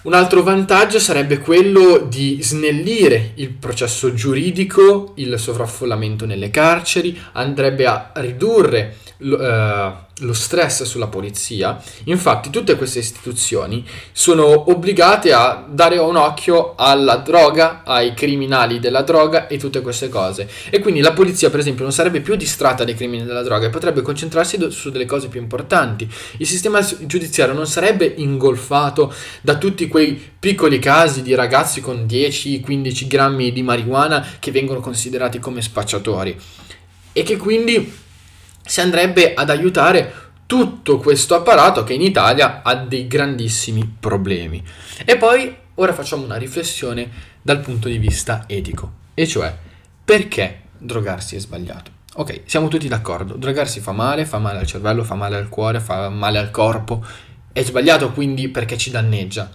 Un 0.04 0.14
altro 0.14 0.42
vantaggio 0.42 0.98
sarebbe 0.98 1.38
quello 1.38 2.00
di 2.00 2.40
snellire 2.42 3.34
il 3.36 3.52
processo 3.52 4.16
giuridico, 4.16 5.14
il 5.18 5.38
sovraffollamento 5.38 6.26
nelle 6.26 6.50
carceri, 6.50 7.16
andrebbe 7.34 7.86
a 7.86 8.12
ridurre 8.16 8.96
uh, 9.20 10.10
lo 10.22 10.34
stress 10.34 10.84
sulla 10.84 11.08
polizia. 11.08 11.82
Infatti 12.06 12.50
tutte 12.50 12.76
queste 12.76 13.00
istituzioni 13.00 13.86
sono 14.12 14.70
obbligate 14.72 15.34
a 15.34 15.66
dare 15.68 15.98
un 15.98 16.16
occhio 16.16 16.74
alla 16.76 17.18
droga, 17.18 17.84
ai 17.84 18.14
criminali 18.14 18.80
della 18.80 19.02
droga 19.02 19.48
e 19.48 19.58
tutte 19.58 19.82
queste 19.82 20.10
cose. 20.10 20.50
E 20.70 20.80
quindi 20.80 21.02
la 21.02 21.14
polizia, 21.14 21.50
per 21.50 21.60
esempio, 21.60 21.84
non 21.84 21.94
sarebbe 21.94 22.22
più 22.22 22.36
distratta 22.36 22.84
dai 22.84 22.96
crimini 22.96 23.26
della 23.26 23.44
droga 23.44 23.68
e 23.68 23.70
potrebbe 23.70 24.02
concentrarsi 24.02 24.58
do- 24.58 24.70
su 24.70 24.90
delle 24.90 25.06
cose 25.06 25.28
più 25.28 25.40
importanti. 25.40 26.10
Il 26.38 26.48
sistema 26.48 26.80
giudiziario 26.82 27.54
non 27.54 27.68
sarebbe 27.68 28.06
ingolfato 28.18 29.14
da 29.42 29.58
tutti 29.58 29.88
quei 29.88 30.30
piccoli 30.40 30.80
casi 30.80 31.22
di 31.22 31.36
ragazzi 31.36 31.82
con 31.82 32.06
10-15 32.08 33.08
grammi 33.08 33.52
di 33.52 33.62
marijuana 33.62 34.26
che 34.40 34.52
vengono 34.52 34.80
considerati 34.80 35.40
come 35.40 35.62
spacciatori 35.62 36.36
e 37.14 37.24
che 37.24 37.38
quindi 37.38 38.00
si 38.66 38.82
andrebbe 38.82 39.34
ad 39.34 39.50
aiutare 39.50 40.30
tutto 40.46 40.98
questo 40.98 41.36
apparato 41.36 41.84
che 41.84 41.94
in 41.94 42.02
Italia 42.02 42.62
ha 42.62 42.76
dei 42.76 43.08
grandissimi 43.08 43.96
problemi. 44.00 44.62
E 45.06 45.18
poi 45.18 45.56
ora 45.76 45.94
facciamo 45.94 46.26
una 46.26 46.36
riflessione 46.36 47.10
dal 47.42 47.62
punto 47.62 47.88
di 47.88 47.98
vista 47.98 48.44
etico, 48.48 48.92
e 49.14 49.26
cioè 49.28 49.56
perché 50.04 50.64
drogarsi 50.78 51.36
è 51.36 51.40
sbagliato. 51.40 51.92
Ok, 52.16 52.42
siamo 52.44 52.68
tutti 52.68 52.90
d'accordo, 52.90 53.36
drogarsi 53.36 53.80
fa 53.80 53.94
male, 53.94 54.26
fa 54.26 54.40
male 54.40 54.60
al 54.60 54.68
cervello, 54.68 55.06
fa 55.06 55.16
male 55.16 55.38
al 55.38 55.48
cuore, 55.48 55.80
fa 55.80 56.10
male 56.10 56.40
al 56.40 56.52
corpo, 56.52 57.02
è 57.54 57.64
sbagliato 57.64 58.12
quindi 58.12 58.50
perché 58.50 58.78
ci 58.78 58.92
danneggia. 58.92 59.50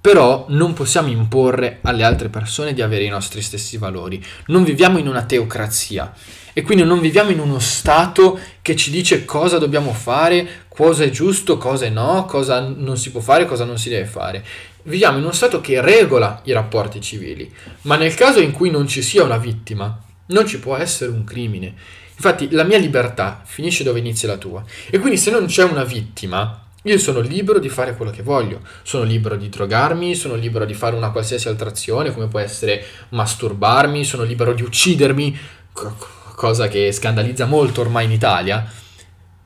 Però 0.00 0.46
non 0.48 0.72
possiamo 0.72 1.08
imporre 1.08 1.78
alle 1.82 2.02
altre 2.02 2.28
persone 2.28 2.72
di 2.72 2.80
avere 2.80 3.04
i 3.04 3.08
nostri 3.08 3.42
stessi 3.42 3.76
valori. 3.76 4.24
Non 4.46 4.64
viviamo 4.64 4.98
in 4.98 5.06
una 5.06 5.24
teocrazia 5.24 6.12
e 6.52 6.62
quindi 6.62 6.84
non 6.84 7.00
viviamo 7.00 7.30
in 7.30 7.38
uno 7.38 7.58
stato 7.58 8.38
che 8.60 8.76
ci 8.76 8.90
dice 8.90 9.24
cosa 9.24 9.58
dobbiamo 9.58 9.92
fare, 9.92 10.64
cosa 10.68 11.04
è 11.04 11.10
giusto, 11.10 11.56
cosa 11.58 11.86
è 11.86 11.88
no, 11.88 12.24
cosa 12.26 12.60
non 12.60 12.96
si 12.96 13.10
può 13.10 13.20
fare, 13.20 13.46
cosa 13.46 13.64
non 13.64 13.78
si 13.78 13.88
deve 13.88 14.06
fare. 14.06 14.44
Viviamo 14.84 15.18
in 15.18 15.24
uno 15.24 15.32
stato 15.32 15.60
che 15.60 15.80
regola 15.80 16.40
i 16.44 16.52
rapporti 16.52 17.00
civili, 17.00 17.52
ma 17.82 17.96
nel 17.96 18.14
caso 18.14 18.40
in 18.40 18.52
cui 18.52 18.70
non 18.70 18.86
ci 18.86 19.02
sia 19.02 19.22
una 19.22 19.38
vittima, 19.38 19.98
non 20.26 20.46
ci 20.46 20.58
può 20.58 20.76
essere 20.76 21.10
un 21.10 21.24
crimine. 21.24 21.74
Infatti 22.14 22.50
la 22.50 22.64
mia 22.64 22.78
libertà 22.78 23.42
finisce 23.44 23.84
dove 23.84 23.98
inizia 23.98 24.28
la 24.28 24.36
tua. 24.36 24.62
E 24.90 24.98
quindi 24.98 25.18
se 25.18 25.30
non 25.30 25.46
c'è 25.46 25.64
una 25.64 25.84
vittima, 25.84 26.62
io 26.82 26.98
sono 26.98 27.20
libero 27.20 27.60
di 27.60 27.68
fare 27.68 27.96
quello 27.96 28.10
che 28.10 28.22
voglio, 28.22 28.60
sono 28.82 29.04
libero 29.04 29.36
di 29.36 29.48
drogarmi, 29.48 30.14
sono 30.14 30.34
libero 30.34 30.64
di 30.64 30.74
fare 30.74 30.96
una 30.96 31.10
qualsiasi 31.10 31.48
altra 31.48 31.68
azione, 31.68 32.12
come 32.12 32.26
può 32.26 32.40
essere 32.40 32.84
masturbarmi, 33.10 34.04
sono 34.04 34.24
libero 34.24 34.52
di 34.52 34.62
uccidermi, 34.62 35.38
cosa 36.42 36.66
che 36.66 36.90
scandalizza 36.90 37.46
molto 37.46 37.82
ormai 37.82 38.06
in 38.06 38.10
Italia, 38.10 38.68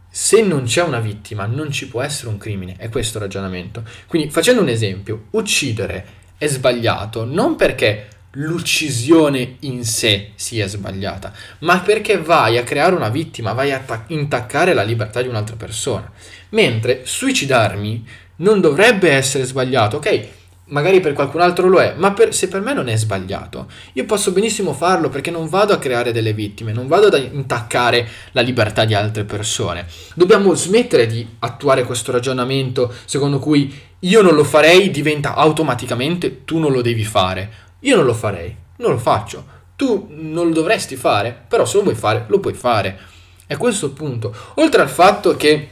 se 0.08 0.40
non 0.40 0.64
c'è 0.64 0.82
una 0.82 0.98
vittima 0.98 1.44
non 1.44 1.70
ci 1.70 1.88
può 1.88 2.00
essere 2.00 2.30
un 2.30 2.38
crimine, 2.38 2.76
è 2.78 2.88
questo 2.88 3.18
il 3.18 3.24
ragionamento. 3.24 3.82
Quindi 4.06 4.30
facendo 4.30 4.62
un 4.62 4.70
esempio, 4.70 5.24
uccidere 5.32 6.06
è 6.38 6.46
sbagliato 6.46 7.26
non 7.26 7.54
perché 7.54 8.08
l'uccisione 8.30 9.56
in 9.60 9.84
sé 9.84 10.30
sia 10.36 10.66
sbagliata, 10.66 11.34
ma 11.58 11.80
perché 11.80 12.16
vai 12.16 12.56
a 12.56 12.62
creare 12.62 12.94
una 12.94 13.10
vittima, 13.10 13.52
vai 13.52 13.72
a 13.72 13.80
ta- 13.80 14.04
intaccare 14.06 14.72
la 14.72 14.82
libertà 14.82 15.20
di 15.20 15.28
un'altra 15.28 15.56
persona. 15.56 16.10
Mentre 16.50 17.02
suicidarmi 17.04 18.08
non 18.36 18.62
dovrebbe 18.62 19.10
essere 19.10 19.44
sbagliato, 19.44 19.98
ok? 19.98 20.28
Magari 20.68 21.00
per 21.00 21.12
qualcun 21.12 21.40
altro 21.40 21.68
lo 21.68 21.80
è, 21.80 21.94
ma 21.96 22.12
per, 22.12 22.34
se 22.34 22.48
per 22.48 22.60
me 22.60 22.72
non 22.72 22.88
è 22.88 22.96
sbagliato, 22.96 23.68
io 23.92 24.04
posso 24.04 24.32
benissimo 24.32 24.72
farlo 24.72 25.08
perché 25.08 25.30
non 25.30 25.48
vado 25.48 25.72
a 25.72 25.78
creare 25.78 26.12
delle 26.12 26.32
vittime, 26.32 26.72
non 26.72 26.88
vado 26.88 27.06
ad 27.06 27.30
intaccare 27.32 28.08
la 28.32 28.40
libertà 28.40 28.84
di 28.84 28.94
altre 28.94 29.24
persone. 29.24 29.86
Dobbiamo 30.14 30.54
smettere 30.54 31.06
di 31.06 31.26
attuare 31.40 31.84
questo 31.84 32.12
ragionamento 32.12 32.92
secondo 33.04 33.38
cui 33.38 33.72
io 34.00 34.22
non 34.22 34.34
lo 34.34 34.44
farei 34.44 34.90
diventa 34.90 35.34
automaticamente 35.34 36.44
tu 36.44 36.58
non 36.58 36.72
lo 36.72 36.82
devi 36.82 37.04
fare. 37.04 37.64
Io 37.80 37.96
non 37.96 38.04
lo 38.04 38.14
farei, 38.14 38.54
non 38.78 38.92
lo 38.92 38.98
faccio. 38.98 39.54
Tu 39.76 40.08
non 40.10 40.48
lo 40.48 40.54
dovresti 40.54 40.96
fare, 40.96 41.36
però 41.46 41.64
se 41.64 41.76
lo 41.76 41.84
vuoi 41.84 41.94
fare, 41.94 42.24
lo 42.28 42.40
puoi 42.40 42.54
fare. 42.54 42.98
È 43.46 43.56
questo 43.56 43.86
il 43.86 43.92
punto. 43.92 44.34
Oltre 44.54 44.80
al 44.80 44.88
fatto 44.88 45.36
che 45.36 45.68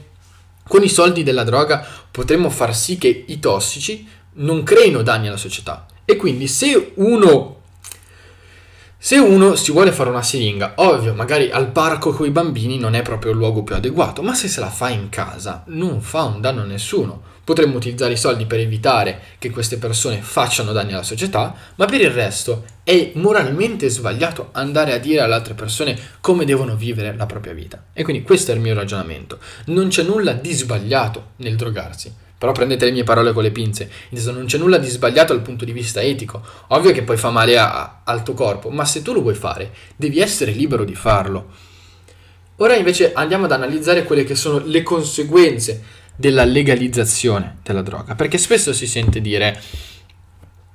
con 0.66 0.82
i 0.82 0.88
soldi 0.88 1.22
della 1.22 1.44
droga 1.44 1.86
potremmo 2.10 2.48
far 2.48 2.74
sì 2.74 2.96
che 2.96 3.24
i 3.26 3.38
tossici 3.38 4.06
non 4.34 4.62
creino 4.62 5.02
danni 5.02 5.28
alla 5.28 5.36
società. 5.36 5.86
E 6.04 6.16
quindi 6.16 6.46
se 6.48 6.92
uno 6.96 7.54
se 9.04 9.18
uno 9.18 9.54
si 9.54 9.70
vuole 9.70 9.92
fare 9.92 10.08
una 10.08 10.22
siringa, 10.22 10.76
ovvio, 10.76 11.12
magari 11.12 11.50
al 11.50 11.70
parco 11.72 12.14
con 12.14 12.24
i 12.24 12.30
bambini 12.30 12.78
non 12.78 12.94
è 12.94 13.02
proprio 13.02 13.32
il 13.32 13.36
luogo 13.36 13.62
più 13.62 13.74
adeguato, 13.74 14.22
ma 14.22 14.32
se 14.32 14.48
se 14.48 14.60
la 14.60 14.70
fa 14.70 14.88
in 14.88 15.10
casa 15.10 15.62
non 15.66 16.00
fa 16.00 16.22
un 16.22 16.40
danno 16.40 16.62
a 16.62 16.64
nessuno. 16.64 17.20
Potremmo 17.44 17.76
utilizzare 17.76 18.14
i 18.14 18.16
soldi 18.16 18.46
per 18.46 18.60
evitare 18.60 19.20
che 19.38 19.50
queste 19.50 19.76
persone 19.76 20.22
facciano 20.22 20.72
danni 20.72 20.94
alla 20.94 21.02
società, 21.02 21.54
ma 21.74 21.84
per 21.84 22.00
il 22.00 22.12
resto 22.12 22.64
è 22.82 23.12
moralmente 23.16 23.90
sbagliato 23.90 24.48
andare 24.52 24.94
a 24.94 24.98
dire 24.98 25.20
alle 25.20 25.34
altre 25.34 25.52
persone 25.52 25.98
come 26.22 26.46
devono 26.46 26.74
vivere 26.74 27.14
la 27.14 27.26
propria 27.26 27.52
vita. 27.52 27.84
E 27.92 28.04
quindi 28.04 28.22
questo 28.22 28.52
è 28.52 28.54
il 28.54 28.62
mio 28.62 28.72
ragionamento. 28.72 29.38
Non 29.66 29.88
c'è 29.88 30.02
nulla 30.02 30.32
di 30.32 30.54
sbagliato 30.54 31.32
nel 31.36 31.56
drogarsi. 31.56 32.23
Però 32.44 32.52
prendete 32.54 32.84
le 32.84 32.90
mie 32.90 33.04
parole 33.04 33.32
con 33.32 33.42
le 33.42 33.50
pinze. 33.50 33.90
non 34.10 34.44
c'è 34.44 34.58
nulla 34.58 34.76
di 34.76 34.86
sbagliato 34.86 35.32
dal 35.32 35.40
punto 35.40 35.64
di 35.64 35.72
vista 35.72 36.02
etico. 36.02 36.42
Ovvio 36.68 36.92
che 36.92 37.00
poi 37.00 37.16
fa 37.16 37.30
male 37.30 37.56
a, 37.56 38.02
al 38.04 38.22
tuo 38.22 38.34
corpo, 38.34 38.68
ma 38.68 38.84
se 38.84 39.00
tu 39.00 39.14
lo 39.14 39.22
vuoi 39.22 39.34
fare, 39.34 39.72
devi 39.96 40.20
essere 40.20 40.52
libero 40.52 40.84
di 40.84 40.94
farlo. 40.94 41.46
Ora 42.56 42.76
invece 42.76 43.14
andiamo 43.14 43.46
ad 43.46 43.52
analizzare 43.52 44.04
quelle 44.04 44.24
che 44.24 44.34
sono 44.34 44.62
le 44.62 44.82
conseguenze 44.82 45.82
della 46.14 46.44
legalizzazione 46.44 47.60
della 47.62 47.80
droga, 47.80 48.14
perché 48.14 48.36
spesso 48.36 48.74
si 48.74 48.86
sente 48.86 49.22
dire 49.22 49.58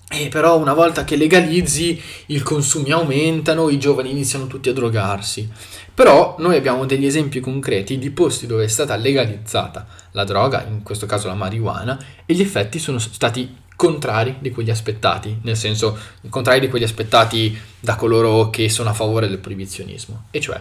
eh, 0.10 0.28
però 0.30 0.58
una 0.58 0.74
volta 0.74 1.04
che 1.04 1.18
legalizzi 1.18 2.02
i 2.26 2.40
consumi 2.40 2.92
aumentano, 2.92 3.70
i 3.70 3.78
giovani 3.78 4.10
iniziano 4.10 4.48
tutti 4.48 4.70
a 4.70 4.74
drogarsi. 4.74 5.48
Però 5.94 6.36
noi 6.40 6.58
abbiamo 6.58 6.88
degli 6.88 7.06
esempi 7.06 7.40
concreti 7.40 8.00
di 8.00 8.10
posti 8.10 8.48
dove 8.48 8.64
è 8.64 8.68
stata 8.68 8.96
legalizzata 8.96 9.99
la 10.20 10.26
droga, 10.26 10.66
in 10.68 10.84
questo 10.84 11.06
caso 11.06 11.28
la 11.28 11.34
marijuana, 11.34 11.98
e 12.26 12.34
gli 12.34 12.42
effetti 12.42 12.78
sono 12.80 13.00
stati 13.00 13.56
contrari 13.76 14.36
di 14.40 14.52
quelli 14.52 14.70
aspettati, 14.70 15.40
nel 15.44 15.56
senso 15.56 15.98
contrari 16.30 16.60
di 16.60 16.68
quelli 16.68 16.84
aspettati 16.84 17.58
da 17.80 17.96
coloro 17.96 18.50
che 18.50 18.70
sono 18.70 18.90
a 18.90 18.94
favore 18.94 19.28
del 19.30 19.38
proibizionismo. 19.38 20.26
E 20.32 20.42
cioè, 20.42 20.60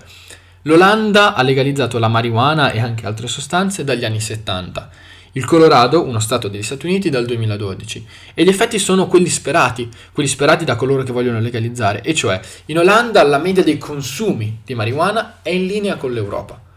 l'Olanda 0.62 1.34
ha 1.34 1.42
legalizzato 1.42 1.98
la 1.98 2.08
marijuana 2.08 2.70
e 2.70 2.78
anche 2.78 3.06
altre 3.06 3.26
sostanze 3.26 3.82
dagli 3.82 4.04
anni 4.04 4.20
70 4.20 4.90
il 5.32 5.44
Colorado, 5.44 6.04
uno 6.04 6.18
stato 6.18 6.48
degli 6.48 6.62
Stati 6.62 6.86
Uniti, 6.86 7.10
dal 7.10 7.26
2012. 7.26 8.06
E 8.34 8.44
gli 8.44 8.48
effetti 8.48 8.78
sono 8.78 9.06
quelli 9.06 9.28
sperati, 9.28 9.88
quelli 10.12 10.28
sperati 10.28 10.64
da 10.64 10.74
coloro 10.74 11.02
che 11.02 11.12
vogliono 11.12 11.38
legalizzare, 11.38 12.02
e 12.02 12.14
cioè 12.14 12.40
in 12.66 12.78
Olanda 12.78 13.22
la 13.22 13.38
media 13.38 13.62
dei 13.62 13.78
consumi 13.78 14.60
di 14.64 14.74
marijuana 14.74 15.38
è 15.42 15.50
in 15.50 15.66
linea 15.66 15.96
con 15.96 16.12
l'Europa. 16.12 16.67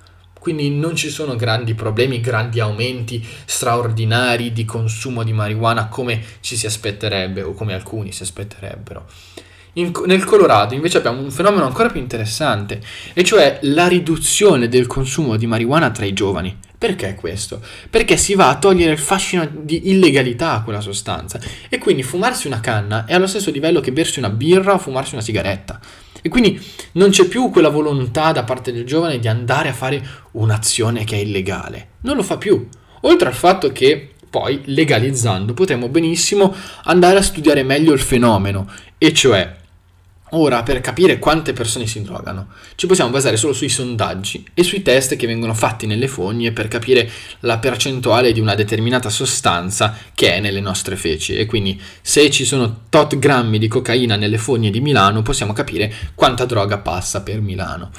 Quindi 0.41 0.71
non 0.71 0.95
ci 0.95 1.11
sono 1.11 1.35
grandi 1.35 1.75
problemi, 1.75 2.19
grandi 2.19 2.59
aumenti 2.59 3.23
straordinari 3.45 4.51
di 4.51 4.65
consumo 4.65 5.21
di 5.21 5.33
marijuana 5.33 5.87
come 5.87 6.19
ci 6.39 6.55
si 6.55 6.65
aspetterebbe 6.65 7.43
o 7.43 7.53
come 7.53 7.75
alcuni 7.75 8.11
si 8.11 8.23
aspetterebbero. 8.23 9.05
In, 9.73 9.91
nel 10.07 10.23
Colorado 10.23 10.73
invece 10.73 10.97
abbiamo 10.97 11.21
un 11.21 11.29
fenomeno 11.29 11.65
ancora 11.65 11.89
più 11.89 12.01
interessante, 12.01 12.81
e 13.13 13.23
cioè 13.23 13.59
la 13.61 13.87
riduzione 13.87 14.67
del 14.67 14.87
consumo 14.87 15.37
di 15.37 15.45
marijuana 15.45 15.91
tra 15.91 16.05
i 16.05 16.13
giovani. 16.13 16.57
Perché 16.75 17.13
questo? 17.13 17.61
Perché 17.91 18.17
si 18.17 18.33
va 18.33 18.49
a 18.49 18.57
togliere 18.57 18.93
il 18.93 18.97
fascino 18.97 19.47
di 19.47 19.91
illegalità 19.91 20.53
a 20.53 20.63
quella 20.63 20.81
sostanza 20.81 21.39
e 21.69 21.77
quindi 21.77 22.01
fumarsi 22.01 22.47
una 22.47 22.61
canna 22.61 23.05
è 23.05 23.13
allo 23.13 23.27
stesso 23.27 23.51
livello 23.51 23.79
che 23.79 23.91
bersi 23.91 24.17
una 24.17 24.31
birra 24.31 24.73
o 24.73 24.79
fumarsi 24.79 25.13
una 25.13 25.21
sigaretta. 25.21 25.79
E 26.21 26.29
quindi 26.29 26.61
non 26.93 27.09
c'è 27.09 27.25
più 27.25 27.49
quella 27.49 27.69
volontà 27.69 28.31
da 28.31 28.43
parte 28.43 28.71
del 28.71 28.85
giovane 28.85 29.19
di 29.19 29.27
andare 29.27 29.69
a 29.69 29.73
fare 29.73 30.05
un'azione 30.31 31.03
che 31.03 31.15
è 31.15 31.19
illegale. 31.19 31.87
Non 32.01 32.15
lo 32.15 32.23
fa 32.23 32.37
più. 32.37 32.67
Oltre 33.01 33.27
al 33.27 33.33
fatto 33.33 33.71
che 33.71 34.11
poi, 34.29 34.61
legalizzando, 34.65 35.53
potremmo 35.53 35.89
benissimo 35.89 36.55
andare 36.83 37.17
a 37.17 37.21
studiare 37.21 37.63
meglio 37.63 37.91
il 37.91 37.99
fenomeno, 37.99 38.69
e 38.97 39.13
cioè 39.13 39.59
Ora, 40.33 40.63
per 40.63 40.79
capire 40.79 41.19
quante 41.19 41.51
persone 41.51 41.87
si 41.87 42.01
drogano, 42.01 42.47
ci 42.75 42.87
possiamo 42.87 43.09
basare 43.09 43.35
solo 43.35 43.51
sui 43.51 43.67
sondaggi 43.67 44.45
e 44.53 44.63
sui 44.63 44.81
test 44.81 45.17
che 45.17 45.27
vengono 45.27 45.53
fatti 45.53 45.85
nelle 45.85 46.07
fogne 46.07 46.53
per 46.53 46.69
capire 46.69 47.09
la 47.41 47.57
percentuale 47.57 48.31
di 48.31 48.39
una 48.39 48.55
determinata 48.55 49.09
sostanza 49.09 49.93
che 50.13 50.35
è 50.35 50.39
nelle 50.39 50.61
nostre 50.61 50.95
feci. 50.95 51.35
E 51.35 51.45
quindi, 51.45 51.79
se 52.01 52.29
ci 52.29 52.45
sono 52.45 52.83
tot 52.87 53.19
grammi 53.19 53.59
di 53.59 53.67
cocaina 53.67 54.15
nelle 54.15 54.37
fogne 54.37 54.69
di 54.69 54.79
Milano, 54.79 55.21
possiamo 55.21 55.51
capire 55.51 55.93
quanta 56.15 56.45
droga 56.45 56.77
passa 56.77 57.23
per 57.23 57.41
Milano. 57.41 57.91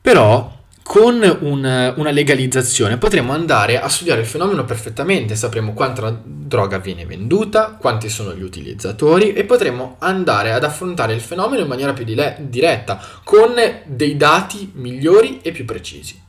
Però, 0.00 0.61
con 0.82 1.38
un, 1.40 1.94
una 1.96 2.10
legalizzazione 2.10 2.98
potremo 2.98 3.32
andare 3.32 3.80
a 3.80 3.88
studiare 3.88 4.20
il 4.20 4.26
fenomeno 4.26 4.64
perfettamente, 4.64 5.36
sapremo 5.36 5.72
quanta 5.72 6.20
droga 6.24 6.78
viene 6.78 7.06
venduta, 7.06 7.76
quanti 7.78 8.08
sono 8.08 8.34
gli 8.34 8.42
utilizzatori 8.42 9.32
e 9.32 9.44
potremo 9.44 9.96
andare 10.00 10.52
ad 10.52 10.64
affrontare 10.64 11.14
il 11.14 11.20
fenomeno 11.20 11.62
in 11.62 11.68
maniera 11.68 11.92
più 11.92 12.04
dile- 12.04 12.36
diretta, 12.40 13.00
con 13.24 13.54
dei 13.84 14.16
dati 14.16 14.72
migliori 14.74 15.40
e 15.42 15.52
più 15.52 15.64
precisi. 15.64 16.21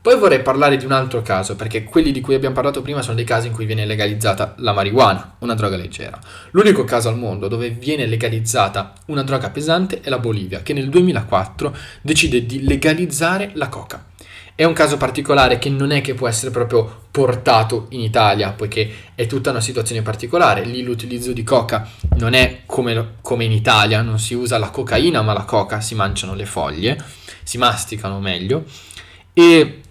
Poi 0.00 0.16
vorrei 0.16 0.40
parlare 0.42 0.76
di 0.76 0.84
un 0.84 0.92
altro 0.92 1.22
caso, 1.22 1.56
perché 1.56 1.82
quelli 1.82 2.12
di 2.12 2.20
cui 2.20 2.34
abbiamo 2.34 2.54
parlato 2.54 2.82
prima 2.82 3.02
sono 3.02 3.16
dei 3.16 3.24
casi 3.24 3.48
in 3.48 3.52
cui 3.52 3.66
viene 3.66 3.84
legalizzata 3.84 4.54
la 4.58 4.72
marijuana, 4.72 5.34
una 5.40 5.54
droga 5.54 5.76
leggera. 5.76 6.18
L'unico 6.52 6.84
caso 6.84 7.08
al 7.08 7.18
mondo 7.18 7.48
dove 7.48 7.70
viene 7.70 8.06
legalizzata 8.06 8.92
una 9.06 9.24
droga 9.24 9.50
pesante 9.50 10.00
è 10.00 10.08
la 10.08 10.20
Bolivia, 10.20 10.62
che 10.62 10.72
nel 10.72 10.88
2004 10.88 11.76
decide 12.00 12.46
di 12.46 12.62
legalizzare 12.62 13.50
la 13.54 13.68
coca. 13.68 14.04
È 14.54 14.64
un 14.64 14.72
caso 14.72 14.96
particolare 14.96 15.58
che 15.58 15.68
non 15.68 15.90
è 15.90 16.00
che 16.00 16.14
può 16.14 16.26
essere 16.26 16.52
proprio 16.52 17.06
portato 17.10 17.86
in 17.90 18.00
Italia, 18.00 18.52
poiché 18.52 18.90
è 19.14 19.26
tutta 19.26 19.50
una 19.50 19.60
situazione 19.60 20.02
particolare. 20.02 20.64
Lì 20.64 20.82
l'utilizzo 20.82 21.32
di 21.32 21.42
coca 21.42 21.88
non 22.16 22.34
è 22.34 22.62
come, 22.66 23.14
come 23.20 23.44
in 23.44 23.52
Italia, 23.52 24.00
non 24.02 24.18
si 24.18 24.34
usa 24.34 24.58
la 24.58 24.70
cocaina 24.70 25.22
ma 25.22 25.32
la 25.32 25.44
coca, 25.44 25.80
si 25.80 25.94
mangiano 25.94 26.34
le 26.34 26.46
foglie, 26.46 27.00
si 27.42 27.58
masticano 27.58 28.20
meglio. 28.20 28.64
E 29.32 29.82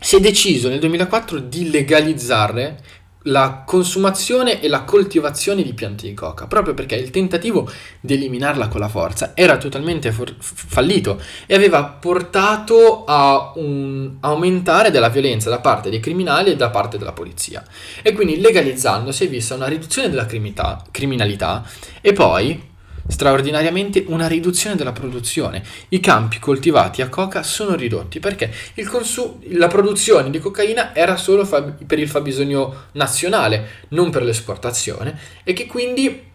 si 0.00 0.16
è 0.16 0.20
deciso 0.20 0.68
nel 0.68 0.78
2004 0.78 1.38
di 1.40 1.70
legalizzare 1.70 2.82
la 3.24 3.64
consumazione 3.66 4.62
e 4.62 4.68
la 4.68 4.84
coltivazione 4.84 5.62
di 5.62 5.74
piante 5.74 6.08
di 6.08 6.14
coca, 6.14 6.46
proprio 6.46 6.72
perché 6.72 6.94
il 6.94 7.10
tentativo 7.10 7.70
di 8.00 8.14
eliminarla 8.14 8.68
con 8.68 8.80
la 8.80 8.88
forza 8.88 9.32
era 9.34 9.58
totalmente 9.58 10.10
for- 10.10 10.34
fallito 10.38 11.20
e 11.44 11.54
aveva 11.54 11.84
portato 11.84 13.04
a 13.04 13.52
un 13.56 14.16
aumentare 14.20 14.90
della 14.90 15.10
violenza 15.10 15.50
da 15.50 15.58
parte 15.58 15.90
dei 15.90 16.00
criminali 16.00 16.52
e 16.52 16.56
da 16.56 16.70
parte 16.70 16.96
della 16.96 17.12
polizia. 17.12 17.62
E 18.00 18.12
quindi 18.12 18.40
legalizzando 18.40 19.12
si 19.12 19.24
è 19.24 19.28
vista 19.28 19.54
una 19.54 19.68
riduzione 19.68 20.08
della 20.08 20.26
criminalità 20.90 21.62
e 22.00 22.12
poi 22.14 22.68
straordinariamente 23.10 24.04
una 24.06 24.26
riduzione 24.26 24.76
della 24.76 24.92
produzione. 24.92 25.62
I 25.88 26.00
campi 26.00 26.38
coltivati 26.38 27.02
a 27.02 27.08
coca 27.08 27.42
sono 27.42 27.74
ridotti 27.74 28.20
perché 28.20 28.52
consum- 28.88 29.44
la 29.52 29.68
produzione 29.68 30.30
di 30.30 30.38
cocaina 30.38 30.94
era 30.94 31.16
solo 31.16 31.44
fa- 31.44 31.62
per 31.62 31.98
il 31.98 32.08
fabbisogno 32.08 32.86
nazionale, 32.92 33.86
non 33.88 34.10
per 34.10 34.22
l'esportazione, 34.22 35.18
e 35.44 35.52
che 35.52 35.66
quindi 35.66 36.28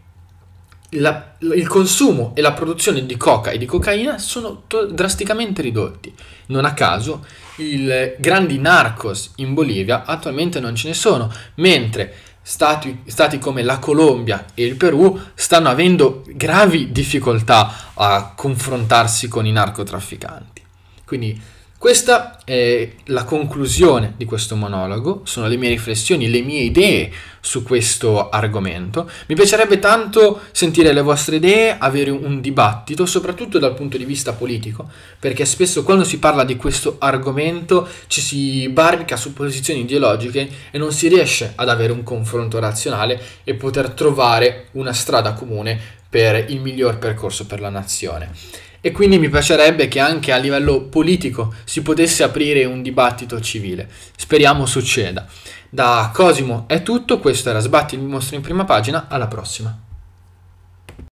la, 0.90 1.36
il 1.40 1.68
consumo 1.68 2.34
e 2.36 2.42
la 2.42 2.54
produzione 2.54 3.06
di 3.06 3.18
coca 3.18 3.52
e 3.52 3.58
di 3.58 3.66
cocaina 3.66 4.18
sono 4.18 4.64
to- 4.68 4.86
drasticamente 4.86 5.62
ridotti. 5.62 6.14
Non 6.48 6.66
a 6.66 6.74
caso, 6.74 7.26
i 7.58 8.14
grandi 8.18 8.60
narcos 8.60 9.32
in 9.38 9.54
Bolivia 9.54 10.04
attualmente 10.06 10.60
non 10.60 10.76
ce 10.76 10.90
ne 10.90 10.94
sono, 10.94 11.32
mentre 11.56 12.14
Stati, 12.48 13.02
stati, 13.08 13.40
come 13.40 13.64
la 13.64 13.80
Colombia 13.80 14.46
e 14.54 14.66
il 14.66 14.76
Perù 14.76 15.20
stanno 15.34 15.68
avendo 15.68 16.24
gravi 16.28 16.92
difficoltà 16.92 17.90
a 17.96 18.34
confrontarsi 18.36 19.28
con 19.28 19.48
i 19.48 19.52
narcotrafficanti. 19.52 20.62
Quindi 21.06 21.42
questa 21.86 22.40
è 22.44 22.90
la 23.06 23.26
conclusione 23.26 24.16
di 24.18 24.26
questo 24.26 24.56
monologo, 24.56 25.22
sono 25.24 25.48
le 25.48 25.56
mie 25.56 25.70
riflessioni, 25.70 26.32
le 26.32 26.42
mie 26.42 26.62
idee 26.62 27.12
su 27.40 27.62
questo 27.62 28.32
argomento. 28.32 29.08
Mi 29.28 29.36
piacerebbe 29.36 29.78
tanto 29.78 30.42
sentire 30.50 30.94
le 30.94 31.04
vostre 31.04 31.36
idee, 31.36 31.76
avere 31.78 32.10
un 32.10 32.42
dibattito, 32.42 33.06
soprattutto 33.06 33.60
dal 33.60 33.76
punto 33.76 33.98
di 33.98 34.04
vista 34.04 34.34
politico, 34.34 34.90
perché 35.20 35.46
spesso 35.46 35.84
quando 35.84 36.04
si 36.04 36.18
parla 36.18 36.44
di 36.44 36.56
questo 36.56 36.96
argomento 36.98 37.88
ci 38.08 38.20
si 38.20 38.68
barrica 38.70 39.16
su 39.16 39.34
posizioni 39.34 39.82
ideologiche 39.82 40.50
e 40.72 40.80
non 40.80 40.92
si 40.92 41.08
riesce 41.08 41.54
ad 41.54 41.70
avere 41.70 41.92
un 41.92 42.02
confronto 42.02 42.58
razionale 42.58 43.22
e 43.44 43.54
poter 43.54 43.92
trovare 43.92 44.70
una 44.72 44.92
strada 44.92 45.34
comune 45.34 45.80
per 46.10 46.50
il 46.50 46.62
miglior 46.62 46.98
percorso 46.98 47.46
per 47.46 47.60
la 47.60 47.70
nazione 47.70 48.64
e 48.86 48.92
quindi 48.92 49.18
mi 49.18 49.30
piacerebbe 49.30 49.88
che 49.88 50.00
anche 50.00 50.32
a 50.32 50.38
livello 50.38 50.82
politico 50.84 51.52
si 51.64 51.82
potesse 51.82 52.22
aprire 52.22 52.66
un 52.66 52.84
dibattito 52.84 53.42
civile. 53.42 53.90
Speriamo 54.16 54.68
succeda. 54.68 55.26
Da 55.72 56.12
Cosimo 56.14 56.66
è 56.68 56.84
tutto, 56.84 57.18
questo 57.18 57.50
era 57.50 57.58
Sbatti 57.58 57.96
il 57.96 58.02
mostro 58.02 58.36
in 58.36 58.44
prima 58.44 58.64
pagina, 58.64 59.08
alla 59.10 59.26
prossima. 59.26 59.85